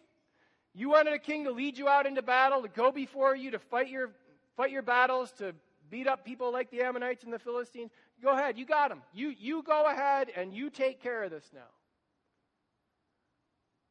You 0.74 0.90
wanted 0.90 1.12
a 1.12 1.18
king 1.18 1.44
to 1.44 1.50
lead 1.50 1.76
you 1.76 1.88
out 1.88 2.06
into 2.06 2.22
battle, 2.22 2.62
to 2.62 2.68
go 2.68 2.92
before 2.92 3.34
you, 3.34 3.50
to 3.50 3.58
fight 3.58 3.88
your, 3.88 4.10
fight 4.56 4.70
your 4.70 4.82
battles, 4.82 5.32
to 5.38 5.54
beat 5.90 6.06
up 6.06 6.24
people 6.24 6.52
like 6.52 6.70
the 6.70 6.82
Ammonites 6.82 7.24
and 7.24 7.32
the 7.32 7.38
Philistines. 7.38 7.90
Go 8.22 8.30
ahead, 8.30 8.58
you 8.58 8.64
got 8.64 8.88
them. 8.88 9.02
You, 9.12 9.34
you 9.38 9.62
go 9.62 9.86
ahead 9.86 10.30
and 10.36 10.52
you 10.52 10.70
take 10.70 11.02
care 11.02 11.24
of 11.24 11.30
this 11.30 11.50
now. 11.52 11.60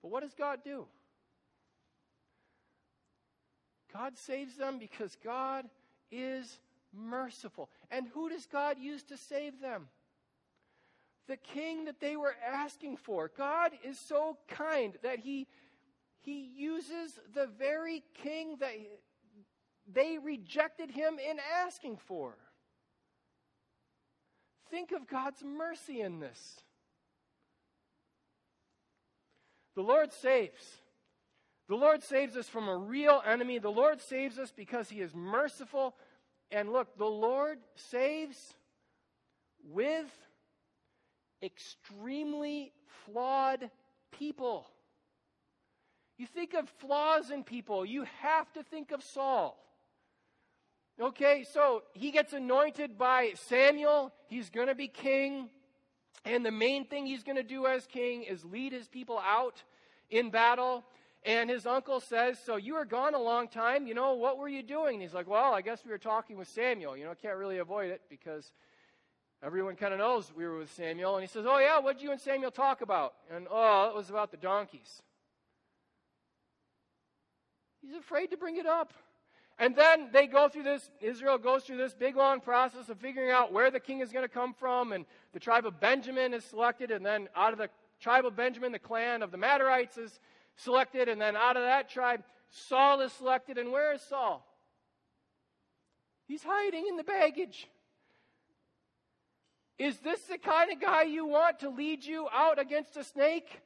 But 0.02 0.12
what 0.12 0.24
does 0.24 0.34
God 0.34 0.60
do? 0.64 0.86
God 3.94 4.18
saves 4.18 4.56
them 4.56 4.80
because 4.80 5.18
God 5.24 5.66
is 6.12 6.60
merciful. 6.94 7.70
And 7.90 8.08
who 8.14 8.30
does 8.30 8.46
God 8.46 8.78
use 8.80 9.04
to 9.04 9.18
save 9.18 9.60
them? 9.60 9.88
The 11.28 11.38
king 11.38 11.86
that 11.86 12.00
they 12.00 12.16
were 12.16 12.36
asking 12.46 12.98
for. 12.98 13.32
God 13.38 13.72
is 13.84 14.00
so 14.00 14.38
kind 14.48 14.94
that 15.04 15.20
he, 15.20 15.48
he 16.22 16.52
uses 16.56 17.20
the 17.34 17.48
very 17.60 18.04
king 18.24 18.58
that 18.60 18.74
they 19.92 20.18
rejected 20.18 20.92
him 20.92 21.18
in 21.20 21.38
asking 21.66 21.98
for. 22.08 22.36
Think 24.70 24.92
of 24.92 25.08
God's 25.08 25.44
mercy 25.44 26.02
in 26.02 26.20
this. 26.20 26.62
The 29.76 29.84
Lord 29.84 30.12
saves. 30.12 30.82
The 31.70 31.76
Lord 31.76 32.04
saves 32.04 32.36
us 32.36 32.48
from 32.48 32.68
a 32.68 32.76
real 32.76 33.22
enemy. 33.26 33.60
The 33.60 33.70
Lord 33.70 34.02
saves 34.02 34.40
us 34.40 34.52
because 34.56 34.90
He 34.90 35.02
is 35.02 35.13
merciful. 35.13 35.96
And 36.50 36.72
look, 36.72 36.98
the 36.98 37.06
Lord 37.06 37.60
saves 37.76 38.56
with 39.70 40.08
extremely 41.41 42.71
flawed 43.06 43.69
people. 44.12 44.67
You 46.17 46.26
think 46.26 46.54
of 46.54 46.67
flaws 46.80 47.30
in 47.30 47.43
people, 47.43 47.86
you 47.86 48.06
have 48.21 48.52
to 48.54 48.63
think 48.63 48.91
of 48.91 49.04
Saul. 49.04 49.63
Okay, 51.00 51.45
so 51.54 51.84
he 51.93 52.10
gets 52.10 52.34
anointed 52.34 52.97
by 52.97 53.34
Samuel. 53.36 54.12
He's 54.28 54.50
going 54.50 54.67
to 54.67 54.73
be 54.73 54.88
king. 54.88 55.50
And 56.26 56.43
the 56.43 56.52
main 56.52 56.86
thing 56.86 57.06
he's 57.06 57.21
going 57.21 57.36
to 57.36 57.43
do 57.43 57.67
as 57.67 57.86
king 57.86 58.23
is 58.23 58.43
lead 58.43 58.73
his 58.73 58.88
people 58.88 59.19
out 59.19 59.62
in 60.10 60.32
battle. 60.32 60.84
And 61.23 61.52
his 61.52 61.67
uncle 61.67 62.00
says, 62.00 62.39
So 62.43 62.56
you 62.56 62.73
were 62.73 62.86
gone 62.86 63.13
a 63.13 63.21
long 63.21 63.47
time. 63.47 63.86
You 63.86 63.93
know, 63.93 64.15
what 64.15 64.39
were 64.39 64.47
you 64.47 64.63
doing? 64.63 64.95
And 64.95 65.02
he's 65.04 65.13
like, 65.13 65.28
Well, 65.28 65.54
I 65.54 65.62
guess 65.62 65.86
we 65.86 65.91
were 65.91 66.00
talking 66.00 66.36
with 66.36 66.47
Samuel. 66.47 66.97
You 66.97 67.06
know, 67.06 67.13
can't 67.13 67.38
really 67.38 67.60
avoid 67.60 67.91
it 67.91 68.02
because 68.10 68.52
Everyone 69.43 69.76
kind 69.76 69.93
of 69.93 70.00
knows 70.00 70.32
we 70.36 70.45
were 70.45 70.58
with 70.58 70.73
Samuel. 70.73 71.15
And 71.15 71.23
he 71.23 71.28
says, 71.28 71.45
Oh, 71.47 71.60
yeah, 71.60 71.80
what 71.80 71.97
did 71.97 72.04
you 72.04 72.12
and 72.12 72.19
Samuel 72.19 72.52
talk 72.52 72.82
about? 72.82 73.13
And, 73.34 73.47
oh, 73.50 73.89
it 73.89 73.95
was 73.95 74.10
about 74.10 74.32
the 74.32 74.38
donkeys. 74.38 75.02
He's 77.82 77.95
afraid 77.95 78.32
to 78.32 78.38
bring 78.38 78.58
it 78.58 78.65
up. 78.65 78.93
And 79.60 79.76
then 79.76 80.10
they 80.12 80.28
go 80.28 80.50
through 80.50 80.63
this, 80.63 80.89
Israel 81.02 81.38
goes 81.38 81.63
through 81.63 81.78
this 81.78 81.93
big 81.93 82.15
long 82.15 82.41
process 82.41 82.89
of 82.89 83.00
figuring 83.00 83.32
out 83.32 83.52
where 83.52 83.71
the 83.71 83.80
king 83.80 84.02
is 84.02 84.12
going 84.12 84.26
to 84.26 84.34
come 84.34 84.54
from. 84.54 84.91
And 84.91 85.06
the 85.34 85.39
tribe 85.39 85.65
of 85.65 85.80
Benjamin 85.80 86.34
is 86.34 86.43
selected. 86.43 86.91
And 86.91 87.06
then 87.06 87.28
out 87.36 87.54
of 87.54 87.60
the 87.60 87.69
tribe 88.00 88.26
of 88.26 88.36
Benjamin, 88.36 88.71
the 88.71 88.80
clan 88.80 89.21
of 89.21 89.32
the 89.32 89.38
Matarites 89.38 89.97
is 89.97 90.19
selected. 90.56 91.10
And 91.10 91.21
then 91.21 91.36
out 91.36 91.58
of 91.58 91.63
that 91.63 91.89
tribe, 91.89 92.23
Saul 92.50 93.02
is 93.02 93.13
selected. 93.13 93.58
And 93.58 93.71
where 93.71 93.93
is 93.93 94.02
Saul? 94.02 94.45
He's 96.28 96.43
hiding 96.43 96.88
in 96.88 96.97
the 96.97 97.04
baggage. 97.04 97.67
Is 99.78 100.00
this 100.00 100.22
the 100.22 100.38
kind 100.38 100.72
of 100.72 100.82
guy 100.82 101.04
you 101.04 101.26
want 101.26 101.60
to 101.60 101.70
lead 101.70 102.04
you 102.04 102.28
out 102.34 102.60
against 102.60 102.98
a 102.98 103.04
snake? 103.04 103.62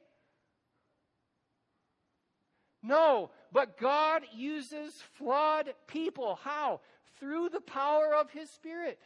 No, 2.82 3.30
but 3.52 3.78
God 3.78 4.22
uses 4.34 4.92
flawed 5.14 5.72
people. 5.86 6.38
How? 6.42 6.80
Through 7.18 7.50
the 7.50 7.60
power 7.60 8.14
of 8.14 8.30
His 8.30 8.50
Spirit. 8.50 8.98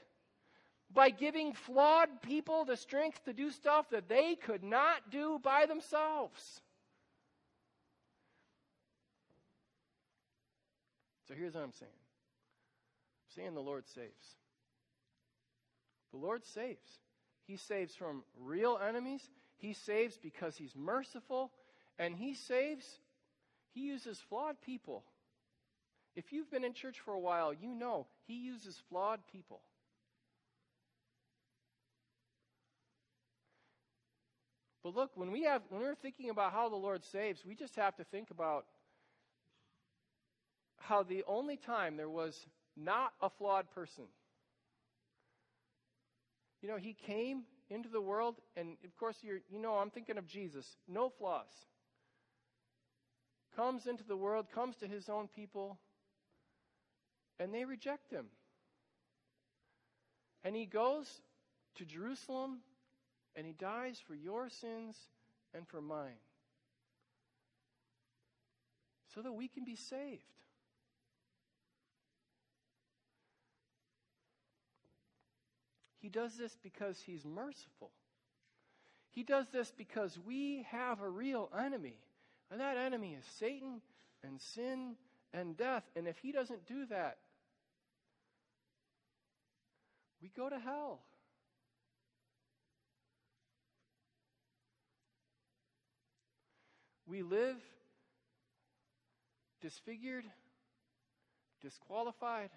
By 0.93 1.11
giving 1.11 1.53
flawed 1.53 2.23
people 2.23 2.65
the 2.65 2.77
strength 2.77 3.25
to 3.25 3.33
do 3.33 3.51
stuff 3.51 3.91
that 3.91 4.09
they 4.09 4.35
could 4.37 4.65
not 4.65 5.11
do 5.11 5.39
by 5.43 5.67
themselves. 5.67 6.61
So 11.29 11.35
here's 11.35 11.55
what 11.55 11.65
I'm 11.65 11.73
saying 11.73 11.91
I'm 11.93 13.35
saying 13.35 13.55
the 13.55 13.61
Lord 13.61 13.87
saves. 13.89 14.37
The 16.13 16.19
Lord 16.19 16.45
saves. 16.45 17.01
He 17.47 17.57
saves 17.57 17.95
from 17.95 18.23
real 18.41 18.79
enemies. 18.83 19.23
He 19.57 19.73
saves 19.73 20.19
because 20.19 20.57
He's 20.57 20.75
merciful. 20.75 21.53
And 21.99 22.15
He 22.15 22.35
saves, 22.35 22.85
He 23.75 23.83
uses 23.83 24.21
flawed 24.29 24.61
people. 24.61 25.05
If 26.15 26.33
you've 26.33 26.51
been 26.51 26.65
in 26.65 26.73
church 26.73 27.01
for 27.01 27.13
a 27.13 27.21
while, 27.21 27.53
you 27.53 27.75
know 27.75 28.07
He 28.27 28.35
uses 28.35 28.81
flawed 28.89 29.21
people. 29.31 29.61
But 34.87 34.95
look, 34.95 35.11
when 35.17 35.33
we 35.33 35.43
have 35.43 35.63
when 35.69 35.81
we're 35.81 35.97
thinking 35.97 36.31
about 36.31 36.53
how 36.53 36.69
the 36.69 36.77
Lord 36.77 37.05
saves, 37.05 37.45
we 37.45 37.57
just 37.57 37.75
have 37.75 37.97
to 37.97 38.05
think 38.05 38.31
about 38.31 38.67
how 40.79 41.03
the 41.03 41.25
only 41.27 41.57
time 41.57 41.97
there 41.97 42.09
was 42.09 42.47
not 42.77 43.13
a 43.21 43.29
flawed 43.29 43.69
person. 43.75 44.05
You 46.63 46.69
know, 46.69 46.77
he 46.77 46.95
came 46.95 47.43
into 47.71 47.89
the 47.89 48.01
world, 48.01 48.37
and 48.57 48.77
of 48.85 48.97
course, 48.97 49.17
you 49.23 49.59
know, 49.59 49.75
I'm 49.75 49.91
thinking 49.91 50.19
of 50.19 50.27
Jesus, 50.27 50.67
no 50.89 51.09
flaws. 51.09 51.51
Comes 53.55 53.87
into 53.87 54.05
the 54.05 54.17
world, 54.17 54.47
comes 54.55 54.77
to 54.77 54.87
his 54.87 55.09
own 55.09 55.29
people, 55.29 55.79
and 57.39 57.53
they 57.53 57.65
reject 57.65 58.11
him. 58.11 58.27
And 60.45 60.55
he 60.55 60.67
goes 60.67 61.09
to 61.77 61.85
Jerusalem, 61.85 62.59
and 63.35 63.47
he 63.47 63.53
dies 63.53 63.99
for 64.07 64.15
your 64.15 64.49
sins 64.49 64.97
and 65.55 65.67
for 65.69 65.81
mine, 65.81 66.21
so 69.15 69.23
that 69.23 69.33
we 69.33 69.49
can 69.49 69.65
be 69.65 69.77
saved. 69.77 70.23
He 76.07 76.11
does 76.11 76.37
this 76.37 76.57
because 76.63 77.01
he's 77.05 77.25
merciful. 77.25 77.91
He 79.11 79.25
does 79.25 79.47
this 79.53 79.73
because 79.77 80.17
we 80.25 80.65
have 80.71 81.01
a 81.01 81.09
real 81.09 81.51
enemy. 81.59 81.97
And 82.49 82.61
that 82.61 82.77
enemy 82.77 83.17
is 83.19 83.25
Satan 83.41 83.81
and 84.23 84.41
sin 84.41 84.95
and 85.35 85.57
death. 85.57 85.83
And 85.97 86.07
if 86.07 86.17
he 86.19 86.31
doesn't 86.31 86.65
do 86.65 86.87
that, 86.87 87.17
we 90.23 90.29
go 90.29 90.49
to 90.49 90.61
hell. 90.61 91.01
We 97.05 97.25
live 97.25 97.57
disfigured, 99.61 100.25
disqualified, 101.61 102.51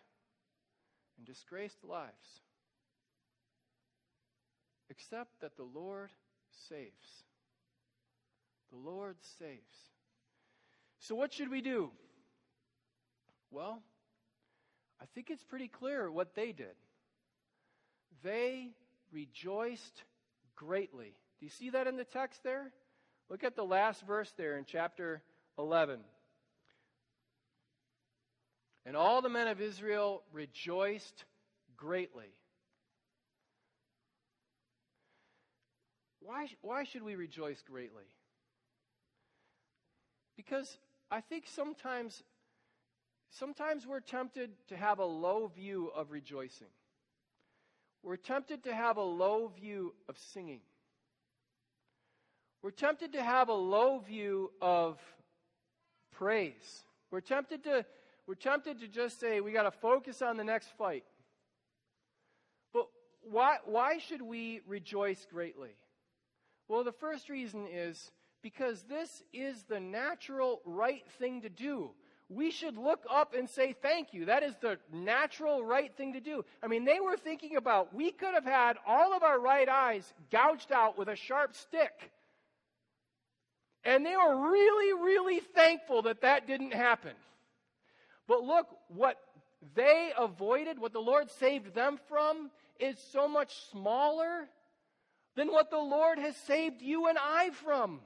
and 1.18 1.26
disgraced 1.26 1.84
lives 1.84 2.44
except 5.00 5.40
that 5.42 5.56
the 5.56 5.64
Lord 5.64 6.10
saves. 6.68 7.24
The 8.70 8.78
Lord 8.78 9.16
saves. 9.40 9.74
So, 11.00 11.16
what 11.16 11.32
should 11.34 11.50
we 11.50 11.62
do? 11.62 11.92
Well, 13.50 13.82
I 15.02 15.06
think 15.16 15.30
it's 15.30 15.44
pretty 15.44 15.70
clear 15.70 16.12
what 16.12 16.36
they 16.36 16.52
did. 16.52 16.76
They 18.24 18.72
rejoiced 19.12 20.04
greatly. 20.56 21.14
Do 21.40 21.46
you 21.46 21.50
see 21.50 21.70
that 21.70 21.88
in 21.88 21.96
the 21.96 22.04
text 22.04 22.44
there? 22.44 22.72
Look 23.30 23.44
at 23.44 23.56
the 23.56 23.64
last 23.64 24.06
verse 24.06 24.32
there 24.38 24.58
in 24.58 24.66
chapter 24.66 25.22
11. 25.58 26.02
And 28.86 28.98
all 28.98 29.22
the 29.22 29.30
men 29.30 29.48
of 29.48 29.62
Israel 29.62 30.24
rejoiced 30.34 31.24
greatly. 31.78 32.34
Why, 36.22 36.48
why 36.62 36.84
should 36.84 37.04
we 37.04 37.16
rejoice 37.16 37.62
greatly? 37.62 38.04
Because 40.36 40.78
I 41.12 41.22
think 41.22 41.46
sometimes, 41.48 42.24
sometimes 43.30 43.88
we're 43.88 44.00
tempted 44.00 44.52
to 44.68 44.78
have 44.78 45.00
a 45.00 45.06
low 45.06 45.48
view 45.48 45.92
of 45.96 46.12
rejoicing. 46.12 46.68
We're 48.04 48.18
tempted 48.18 48.64
to 48.64 48.74
have 48.74 48.98
a 48.98 49.04
low 49.04 49.52
view 49.60 49.94
of 50.08 50.18
singing. 50.18 50.62
We're 52.62 52.72
tempted 52.72 53.14
to 53.14 53.24
have 53.24 53.50
a 53.50 53.54
low 53.54 54.00
view 54.00 54.52
of 54.62 54.98
praise. 56.12 56.84
We're 57.12 57.22
tempted 57.22 57.64
to, 57.64 57.86
we're 58.28 58.36
tempted 58.36 58.80
to 58.80 58.88
just 58.88 59.20
say 59.20 59.40
we 59.40 59.52
got 59.52 59.64
to 59.64 59.72
focus 59.72 60.22
on 60.22 60.38
the 60.38 60.44
next 60.44 60.70
fight. 60.78 61.04
But 62.74 62.88
why, 63.22 63.58
why 63.66 63.98
should 63.98 64.22
we 64.22 64.62
rejoice 64.68 65.26
greatly? 65.30 65.72
Well, 66.70 66.84
the 66.84 66.92
first 66.92 67.30
reason 67.30 67.68
is 67.68 68.12
because 68.44 68.84
this 68.84 69.24
is 69.34 69.64
the 69.64 69.80
natural 69.80 70.62
right 70.64 71.04
thing 71.18 71.42
to 71.42 71.50
do. 71.50 71.90
We 72.30 72.52
should 72.52 72.78
look 72.78 73.04
up 73.10 73.34
and 73.34 73.50
say 73.50 73.74
thank 73.74 74.14
you. 74.14 74.26
That 74.26 74.44
is 74.44 74.56
the 74.62 74.78
natural 74.94 75.66
right 75.66 75.92
thing 75.98 76.14
to 76.14 76.20
do. 76.20 76.46
I 76.62 76.68
mean, 76.68 76.86
they 76.86 77.00
were 77.00 77.18
thinking 77.18 77.56
about 77.56 77.94
we 77.94 78.12
could 78.12 78.36
have 78.36 78.46
had 78.46 78.78
all 78.86 79.16
of 79.16 79.24
our 79.24 79.40
right 79.40 79.68
eyes 79.68 80.14
gouged 80.32 80.72
out 80.72 80.96
with 80.96 81.08
a 81.08 81.16
sharp 81.16 81.56
stick. 81.56 82.12
And 83.84 84.06
they 84.06 84.16
were 84.16 84.52
really, 84.52 84.94
really 85.04 85.40
thankful 85.40 86.04
that 86.04 86.22
that 86.22 86.46
didn't 86.46 86.74
happen. 86.74 87.14
But 88.28 88.44
look, 88.44 88.68
what 88.90 89.18
they 89.74 90.12
avoided, 90.16 90.78
what 90.78 90.94
the 90.94 91.00
Lord 91.00 91.32
saved 91.32 91.74
them 91.74 92.00
from, 92.08 92.52
is 92.80 93.00
so 93.12 93.28
much 93.28 93.56
smaller 93.72 94.48
than 95.36 95.50
what 95.50 95.70
the 95.70 95.78
Lord 95.78 96.20
has 96.20 96.36
saved 96.36 96.82
you 96.82 97.08
and 97.08 97.18
I 97.18 97.50
from. 97.52 98.02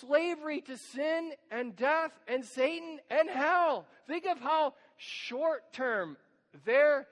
Slavery 0.00 0.60
to 0.62 0.76
sin 0.76 1.32
and 1.50 1.76
death 1.76 2.12
and 2.26 2.44
Satan 2.44 2.98
and 3.10 3.28
hell. 3.28 3.86
Think 4.06 4.26
of 4.26 4.40
how 4.40 4.74
short 4.96 5.72
term 5.72 6.16
their 6.64 7.06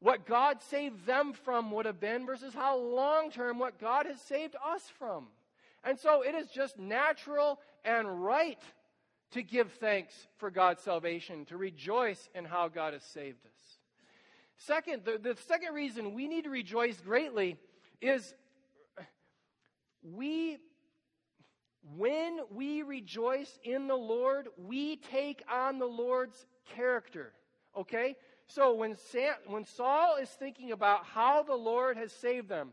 what 0.00 0.26
God 0.26 0.62
saved 0.62 1.06
them 1.06 1.32
from 1.32 1.70
would 1.70 1.86
have 1.86 2.00
been 2.00 2.26
versus 2.26 2.54
how 2.54 2.78
long 2.78 3.30
term 3.30 3.58
what 3.58 3.80
God 3.80 4.06
has 4.06 4.20
saved 4.20 4.54
us 4.64 4.82
from. 4.98 5.26
And 5.84 5.98
so 5.98 6.22
it 6.22 6.34
is 6.34 6.48
just 6.48 6.78
natural 6.78 7.58
and 7.84 8.24
right 8.24 8.62
to 9.32 9.42
give 9.42 9.72
thanks 9.74 10.14
for 10.38 10.50
God's 10.50 10.82
salvation, 10.82 11.44
to 11.46 11.56
rejoice 11.56 12.28
in 12.34 12.44
how 12.44 12.68
God 12.68 12.92
has 12.92 13.02
saved 13.02 13.44
us. 13.46 13.55
Second, 14.58 15.04
the, 15.04 15.18
the 15.18 15.36
second 15.46 15.74
reason 15.74 16.14
we 16.14 16.26
need 16.26 16.44
to 16.44 16.50
rejoice 16.50 17.00
greatly 17.00 17.56
is 18.00 18.34
we, 20.02 20.58
when 21.96 22.38
we 22.50 22.82
rejoice 22.82 23.58
in 23.64 23.86
the 23.86 23.96
Lord, 23.96 24.48
we 24.56 24.96
take 24.96 25.42
on 25.52 25.78
the 25.78 25.86
Lord's 25.86 26.46
character. 26.74 27.32
Okay? 27.76 28.16
So 28.46 28.74
when, 28.74 28.96
Sam, 28.96 29.34
when 29.46 29.64
Saul 29.64 30.16
is 30.16 30.30
thinking 30.30 30.72
about 30.72 31.04
how 31.04 31.42
the 31.42 31.54
Lord 31.54 31.96
has 31.96 32.12
saved 32.12 32.48
them, 32.48 32.72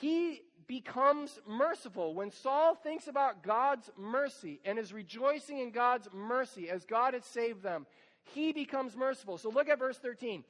he 0.00 0.42
becomes 0.66 1.38
merciful. 1.46 2.14
When 2.14 2.30
Saul 2.30 2.74
thinks 2.74 3.08
about 3.08 3.42
God's 3.42 3.90
mercy 3.96 4.60
and 4.64 4.78
is 4.78 4.92
rejoicing 4.92 5.58
in 5.58 5.70
God's 5.70 6.08
mercy 6.12 6.70
as 6.70 6.84
God 6.84 7.14
has 7.14 7.24
saved 7.24 7.62
them, 7.62 7.86
he 8.34 8.52
becomes 8.52 8.96
merciful. 8.96 9.38
So 9.38 9.50
look 9.50 9.68
at 9.68 9.78
verse 9.78 9.98
13. 9.98 10.44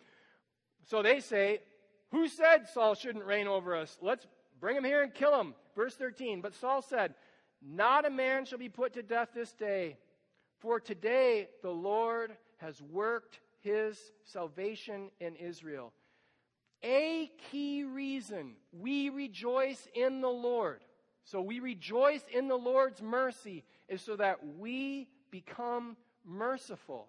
So 0.85 1.03
they 1.03 1.21
say, 1.21 1.61
Who 2.13 2.29
said 2.29 2.69
Saul 2.69 2.95
shouldn't 2.95 3.25
reign 3.25 3.47
over 3.47 3.77
us? 3.77 3.99
Let's 4.01 4.27
bring 4.61 4.77
him 4.77 4.85
here 4.85 5.03
and 5.03 5.13
kill 5.13 5.39
him. 5.39 5.55
Verse 5.75 5.95
13. 5.95 6.41
But 6.41 6.55
Saul 6.55 6.83
said, 6.83 7.15
Not 7.63 8.07
a 8.07 8.11
man 8.11 8.45
shall 8.45 8.59
be 8.59 8.69
put 8.69 8.95
to 8.95 9.03
death 9.03 9.31
this 9.35 9.53
day, 9.53 9.97
for 10.61 10.81
today 10.81 11.49
the 11.63 11.71
Lord 11.71 12.37
has 12.59 12.81
worked 12.81 13.41
his 13.61 13.99
salvation 14.25 15.11
in 15.21 15.37
Israel. 15.37 15.93
A 16.85 17.31
key 17.51 17.85
reason 17.85 18.53
we 18.73 19.09
rejoice 19.09 19.89
in 19.95 20.21
the 20.21 20.29
Lord, 20.29 20.83
so 21.25 21.41
we 21.41 21.59
rejoice 21.59 22.23
in 22.33 22.49
the 22.49 22.57
Lord's 22.57 23.03
mercy, 23.03 23.65
is 23.89 24.03
so 24.03 24.17
that 24.17 24.39
we 24.59 25.09
become 25.31 25.97
merciful. 26.25 27.09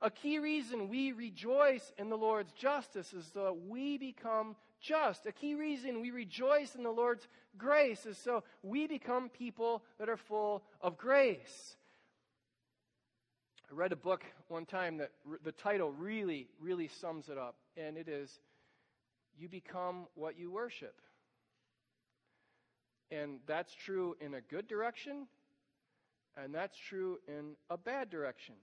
A 0.00 0.10
key 0.10 0.38
reason 0.38 0.88
we 0.88 1.12
rejoice 1.12 1.92
in 1.98 2.08
the 2.08 2.16
Lord's 2.16 2.52
justice 2.52 3.12
is 3.12 3.30
so 3.32 3.44
that 3.44 3.66
we 3.68 3.98
become 3.98 4.54
just. 4.80 5.26
A 5.26 5.32
key 5.32 5.54
reason 5.56 6.00
we 6.00 6.12
rejoice 6.12 6.76
in 6.76 6.84
the 6.84 6.90
Lord's 6.90 7.26
grace 7.56 8.06
is 8.06 8.16
so 8.16 8.44
we 8.62 8.86
become 8.86 9.28
people 9.28 9.82
that 9.98 10.08
are 10.08 10.16
full 10.16 10.62
of 10.80 10.96
grace. 10.96 11.76
I 13.70 13.74
read 13.74 13.92
a 13.92 13.96
book 13.96 14.24
one 14.46 14.66
time 14.66 14.98
that 14.98 15.10
the 15.42 15.52
title 15.52 15.90
really, 15.90 16.48
really 16.60 16.88
sums 16.88 17.28
it 17.28 17.36
up, 17.36 17.56
and 17.76 17.98
it 17.98 18.08
is 18.08 18.40
You 19.36 19.48
Become 19.48 20.06
What 20.14 20.38
You 20.38 20.52
Worship. 20.52 20.94
And 23.10 23.40
that's 23.46 23.74
true 23.74 24.16
in 24.20 24.34
a 24.34 24.40
good 24.40 24.68
direction, 24.68 25.26
and 26.36 26.54
that's 26.54 26.78
true 26.78 27.18
in 27.26 27.56
a 27.68 27.76
bad 27.76 28.10
direction. 28.10 28.54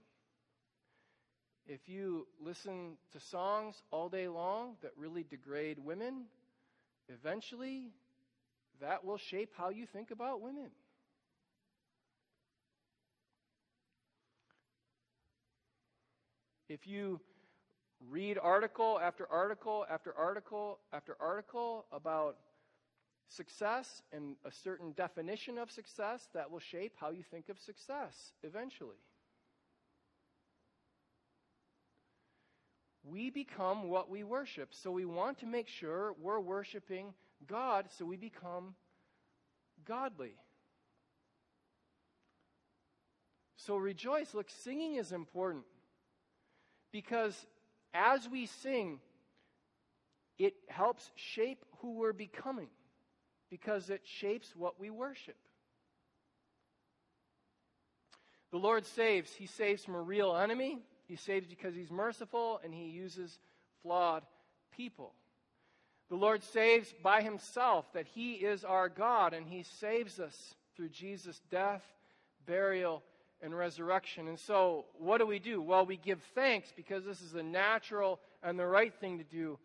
If 1.68 1.88
you 1.88 2.28
listen 2.40 2.96
to 3.12 3.20
songs 3.20 3.74
all 3.90 4.08
day 4.08 4.28
long 4.28 4.76
that 4.82 4.92
really 4.96 5.24
degrade 5.24 5.78
women, 5.78 6.26
eventually 7.08 7.90
that 8.80 9.04
will 9.04 9.18
shape 9.18 9.50
how 9.56 9.70
you 9.70 9.86
think 9.86 10.12
about 10.12 10.40
women. 10.40 10.70
If 16.68 16.86
you 16.86 17.20
read 18.10 18.38
article 18.40 19.00
after 19.02 19.26
article 19.30 19.86
after 19.90 20.14
article 20.16 20.78
after 20.92 21.16
article 21.20 21.86
about 21.90 22.36
success 23.28 24.02
and 24.12 24.36
a 24.44 24.52
certain 24.52 24.92
definition 24.92 25.58
of 25.58 25.70
success, 25.70 26.28
that 26.34 26.50
will 26.50 26.60
shape 26.60 26.92
how 27.00 27.10
you 27.10 27.24
think 27.30 27.48
of 27.48 27.58
success 27.58 28.14
eventually. 28.44 28.98
We 33.08 33.30
become 33.30 33.88
what 33.88 34.10
we 34.10 34.24
worship. 34.24 34.74
So 34.74 34.90
we 34.90 35.04
want 35.04 35.38
to 35.38 35.46
make 35.46 35.68
sure 35.68 36.14
we're 36.20 36.40
worshiping 36.40 37.14
God 37.46 37.86
so 37.96 38.04
we 38.04 38.16
become 38.16 38.74
godly. 39.84 40.34
So 43.56 43.76
rejoice. 43.76 44.34
Look, 44.34 44.50
singing 44.50 44.96
is 44.96 45.12
important 45.12 45.64
because 46.92 47.46
as 47.94 48.28
we 48.28 48.46
sing, 48.46 49.00
it 50.38 50.54
helps 50.68 51.10
shape 51.14 51.64
who 51.78 51.94
we're 51.94 52.12
becoming 52.12 52.68
because 53.50 53.90
it 53.90 54.02
shapes 54.04 54.54
what 54.56 54.80
we 54.80 54.90
worship. 54.90 55.36
The 58.50 58.58
Lord 58.58 58.86
saves. 58.86 59.32
He 59.34 59.46
saves 59.46 59.84
from 59.84 59.94
a 59.94 60.02
real 60.02 60.36
enemy. 60.36 60.80
He 61.06 61.16
saves 61.16 61.46
because 61.46 61.74
He's 61.74 61.90
merciful 61.90 62.60
and 62.64 62.74
He 62.74 62.86
uses 62.86 63.38
flawed 63.82 64.22
people. 64.76 65.12
The 66.08 66.16
Lord 66.16 66.42
saves 66.42 66.94
by 67.02 67.22
Himself, 67.22 67.92
that 67.92 68.06
He 68.06 68.34
is 68.34 68.64
our 68.64 68.88
God, 68.88 69.34
and 69.34 69.46
He 69.46 69.62
saves 69.62 70.20
us 70.20 70.54
through 70.76 70.90
Jesus' 70.90 71.40
death, 71.50 71.82
burial, 72.46 73.02
and 73.42 73.56
resurrection. 73.56 74.28
And 74.28 74.38
so, 74.38 74.86
what 74.98 75.18
do 75.18 75.26
we 75.26 75.38
do? 75.38 75.60
Well, 75.60 75.84
we 75.84 75.96
give 75.96 76.20
thanks 76.34 76.72
because 76.74 77.04
this 77.04 77.20
is 77.20 77.32
the 77.32 77.42
natural 77.42 78.20
and 78.42 78.58
the 78.58 78.66
right 78.66 78.94
thing 78.94 79.18
to 79.18 79.24
do. 79.24 79.58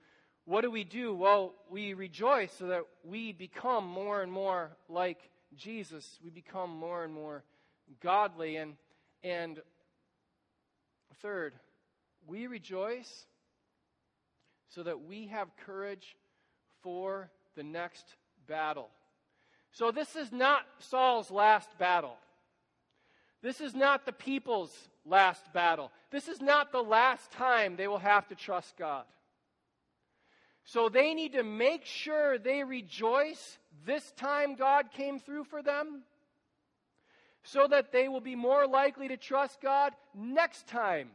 What 0.45 0.61
do 0.61 0.71
we 0.71 0.83
do? 0.83 1.13
Well, 1.13 1.53
we 1.69 1.93
rejoice 1.93 2.51
so 2.53 2.67
that 2.67 2.83
we 3.03 3.31
become 3.31 3.85
more 3.85 4.21
and 4.21 4.31
more 4.31 4.71
like 4.89 5.19
Jesus. 5.55 6.19
We 6.23 6.31
become 6.31 6.71
more 6.71 7.03
and 7.03 7.13
more 7.13 7.43
godly. 8.01 8.57
And, 8.57 8.73
and 9.23 9.61
third, 11.21 11.53
we 12.27 12.47
rejoice 12.47 13.25
so 14.69 14.83
that 14.83 15.03
we 15.03 15.27
have 15.27 15.49
courage 15.65 16.15
for 16.81 17.29
the 17.55 17.63
next 17.63 18.05
battle. 18.47 18.89
So, 19.71 19.91
this 19.91 20.15
is 20.15 20.31
not 20.31 20.63
Saul's 20.79 21.31
last 21.31 21.77
battle. 21.77 22.17
This 23.41 23.61
is 23.61 23.73
not 23.73 24.05
the 24.05 24.11
people's 24.11 24.75
last 25.05 25.51
battle. 25.53 25.91
This 26.11 26.27
is 26.27 26.41
not 26.41 26.71
the 26.71 26.83
last 26.83 27.31
time 27.31 27.75
they 27.75 27.87
will 27.87 27.97
have 27.97 28.27
to 28.27 28.35
trust 28.35 28.77
God. 28.77 29.05
So 30.63 30.89
they 30.89 31.13
need 31.13 31.33
to 31.33 31.43
make 31.43 31.85
sure 31.85 32.37
they 32.37 32.63
rejoice 32.63 33.57
this 33.85 34.11
time 34.11 34.55
God 34.55 34.91
came 34.91 35.19
through 35.19 35.45
for 35.45 35.63
them 35.63 36.03
so 37.43 37.67
that 37.67 37.91
they 37.91 38.07
will 38.07 38.21
be 38.21 38.35
more 38.35 38.67
likely 38.67 39.07
to 39.07 39.17
trust 39.17 39.61
God 39.61 39.93
next 40.13 40.67
time 40.67 41.09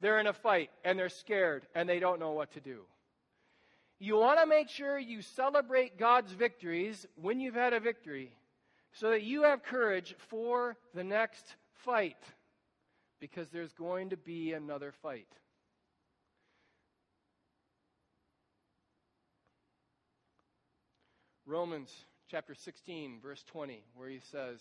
they're 0.00 0.20
in 0.20 0.26
a 0.26 0.32
fight 0.32 0.70
and 0.84 0.98
they're 0.98 1.08
scared 1.08 1.66
and 1.74 1.88
they 1.88 1.98
don't 1.98 2.20
know 2.20 2.32
what 2.32 2.52
to 2.52 2.60
do. 2.60 2.80
You 3.98 4.16
want 4.16 4.40
to 4.40 4.46
make 4.46 4.68
sure 4.68 4.98
you 4.98 5.20
celebrate 5.20 5.98
God's 5.98 6.32
victories 6.32 7.06
when 7.20 7.38
you've 7.38 7.54
had 7.54 7.74
a 7.74 7.80
victory 7.80 8.32
so 8.92 9.10
that 9.10 9.22
you 9.22 9.42
have 9.42 9.62
courage 9.62 10.14
for 10.28 10.76
the 10.94 11.04
next 11.04 11.54
fight 11.72 12.16
because 13.20 13.50
there's 13.50 13.72
going 13.74 14.10
to 14.10 14.16
be 14.16 14.52
another 14.54 14.92
fight. 15.02 15.28
Romans 21.44 21.92
chapter 22.30 22.54
16, 22.54 23.18
verse 23.20 23.44
20, 23.48 23.82
where 23.94 24.08
he 24.08 24.20
says 24.30 24.60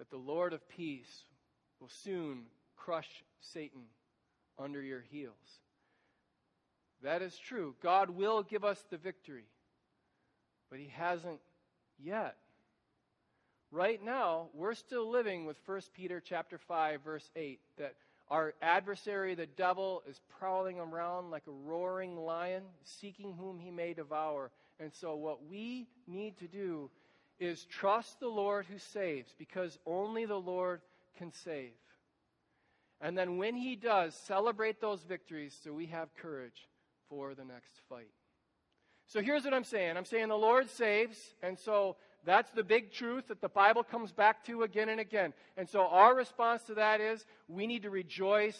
that 0.00 0.08
the 0.08 0.16
Lord 0.16 0.54
of 0.54 0.66
peace 0.66 1.24
will 1.78 1.90
soon 1.90 2.44
crush 2.74 3.22
Satan 3.42 3.82
under 4.58 4.80
your 4.80 5.02
heels. 5.10 5.34
That 7.02 7.20
is 7.20 7.36
true. 7.36 7.74
God 7.82 8.08
will 8.08 8.42
give 8.42 8.64
us 8.64 8.82
the 8.88 8.96
victory, 8.96 9.44
but 10.70 10.78
He 10.78 10.90
hasn't 10.96 11.40
yet. 12.02 12.36
Right 13.70 14.02
now, 14.02 14.48
we're 14.54 14.72
still 14.72 15.06
living 15.10 15.44
with 15.44 15.58
1 15.66 15.82
Peter 15.94 16.18
chapter 16.18 16.56
5 16.56 17.02
verse 17.02 17.28
8 17.36 17.60
that 17.76 17.94
our 18.30 18.54
adversary 18.62 19.34
the 19.34 19.44
devil 19.44 20.02
is 20.08 20.18
prowling 20.38 20.78
around 20.78 21.30
like 21.30 21.46
a 21.46 21.68
roaring 21.68 22.16
lion 22.16 22.62
seeking 22.84 23.34
whom 23.34 23.58
he 23.58 23.70
may 23.70 23.92
devour. 23.92 24.50
And 24.78 24.94
so 24.94 25.14
what 25.14 25.44
we 25.44 25.88
need 26.06 26.38
to 26.38 26.48
do 26.48 26.90
is 27.40 27.64
trust 27.64 28.20
the 28.20 28.28
Lord 28.28 28.66
who 28.66 28.78
saves 28.78 29.34
because 29.36 29.78
only 29.86 30.26
the 30.26 30.36
Lord 30.36 30.82
can 31.16 31.32
save. 31.32 31.72
And 33.00 33.16
then 33.16 33.38
when 33.38 33.56
he 33.56 33.76
does, 33.76 34.14
celebrate 34.14 34.80
those 34.80 35.02
victories 35.02 35.58
so 35.64 35.72
we 35.72 35.86
have 35.86 36.14
courage 36.14 36.68
for 37.08 37.34
the 37.34 37.44
next 37.44 37.72
fight. 37.88 38.12
So 39.06 39.20
here's 39.20 39.44
what 39.44 39.54
I'm 39.54 39.64
saying 39.64 39.96
I'm 39.96 40.04
saying 40.04 40.28
the 40.28 40.36
Lord 40.36 40.70
saves, 40.70 41.18
and 41.42 41.58
so 41.58 41.96
that's 42.24 42.50
the 42.50 42.62
big 42.62 42.92
truth 42.92 43.28
that 43.28 43.40
the 43.40 43.48
Bible 43.48 43.82
comes 43.82 44.12
back 44.12 44.44
to 44.44 44.62
again 44.62 44.90
and 44.90 45.00
again. 45.00 45.32
And 45.56 45.68
so 45.68 45.86
our 45.86 46.14
response 46.14 46.62
to 46.64 46.74
that 46.74 47.00
is 47.00 47.24
we 47.48 47.66
need 47.66 47.82
to 47.82 47.90
rejoice 47.90 48.58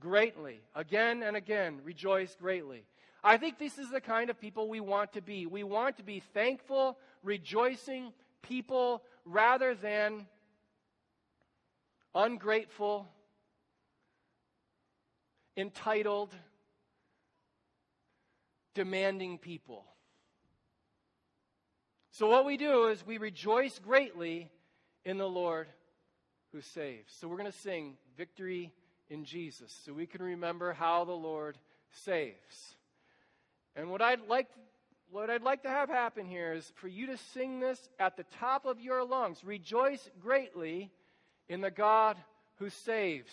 greatly. 0.00 0.62
Again 0.74 1.22
and 1.22 1.36
again, 1.36 1.80
rejoice 1.84 2.34
greatly. 2.34 2.86
I 3.26 3.38
think 3.38 3.58
this 3.58 3.78
is 3.78 3.90
the 3.90 4.02
kind 4.02 4.28
of 4.28 4.38
people 4.38 4.68
we 4.68 4.80
want 4.80 5.14
to 5.14 5.22
be. 5.22 5.46
We 5.46 5.64
want 5.64 5.96
to 5.96 6.02
be 6.02 6.20
thankful, 6.34 6.98
rejoicing 7.22 8.12
people 8.42 9.02
rather 9.24 9.74
than 9.74 10.26
ungrateful, 12.14 13.08
entitled, 15.56 16.34
demanding 18.74 19.38
people. 19.38 19.86
So, 22.10 22.28
what 22.28 22.44
we 22.44 22.58
do 22.58 22.88
is 22.88 23.04
we 23.06 23.16
rejoice 23.16 23.78
greatly 23.78 24.50
in 25.06 25.16
the 25.16 25.28
Lord 25.28 25.66
who 26.52 26.60
saves. 26.60 27.12
So, 27.18 27.26
we're 27.26 27.38
going 27.38 27.50
to 27.50 27.58
sing 27.58 27.96
Victory 28.18 28.70
in 29.08 29.24
Jesus 29.24 29.74
so 29.84 29.94
we 29.94 30.06
can 30.06 30.22
remember 30.22 30.74
how 30.74 31.04
the 31.04 31.12
Lord 31.12 31.56
saves. 31.90 32.76
And 33.76 33.90
what 33.90 34.02
I'd 34.02 34.26
like 34.28 34.48
what 35.10 35.30
I'd 35.30 35.42
like 35.42 35.62
to 35.62 35.68
have 35.68 35.88
happen 35.88 36.26
here 36.26 36.52
is 36.52 36.72
for 36.74 36.88
you 36.88 37.06
to 37.06 37.16
sing 37.16 37.60
this 37.60 37.88
at 38.00 38.16
the 38.16 38.24
top 38.40 38.66
of 38.66 38.80
your 38.80 39.04
lungs. 39.04 39.44
Rejoice 39.44 40.10
greatly 40.20 40.90
in 41.48 41.60
the 41.60 41.70
God 41.70 42.16
who 42.56 42.68
saves. 42.68 43.32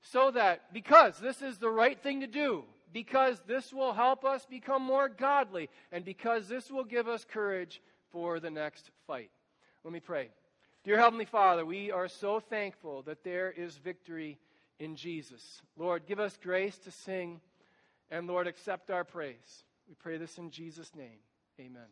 So 0.00 0.30
that, 0.30 0.72
because 0.72 1.18
this 1.18 1.42
is 1.42 1.58
the 1.58 1.68
right 1.68 2.00
thing 2.02 2.20
to 2.20 2.26
do, 2.26 2.64
because 2.90 3.42
this 3.46 3.70
will 3.70 3.92
help 3.92 4.24
us 4.24 4.46
become 4.46 4.82
more 4.82 5.10
godly, 5.10 5.68
and 5.92 6.06
because 6.06 6.48
this 6.48 6.70
will 6.70 6.84
give 6.84 7.06
us 7.06 7.26
courage 7.26 7.82
for 8.10 8.40
the 8.40 8.50
next 8.50 8.90
fight. 9.06 9.30
Let 9.82 9.92
me 9.92 10.00
pray. 10.00 10.30
Dear 10.84 10.98
Heavenly 10.98 11.24
Father, 11.24 11.66
we 11.66 11.90
are 11.90 12.08
so 12.08 12.40
thankful 12.40 13.02
that 13.02 13.24
there 13.24 13.50
is 13.50 13.76
victory 13.76 14.38
in 14.78 14.96
Jesus. 14.96 15.62
Lord, 15.76 16.06
give 16.06 16.20
us 16.20 16.38
grace 16.42 16.78
to 16.78 16.90
sing, 16.90 17.40
and 18.10 18.26
Lord, 18.26 18.46
accept 18.46 18.90
our 18.90 19.04
praise. 19.04 19.64
We 19.88 19.94
pray 19.94 20.16
this 20.16 20.38
in 20.38 20.50
Jesus' 20.50 20.94
name. 20.94 21.18
Amen. 21.60 21.88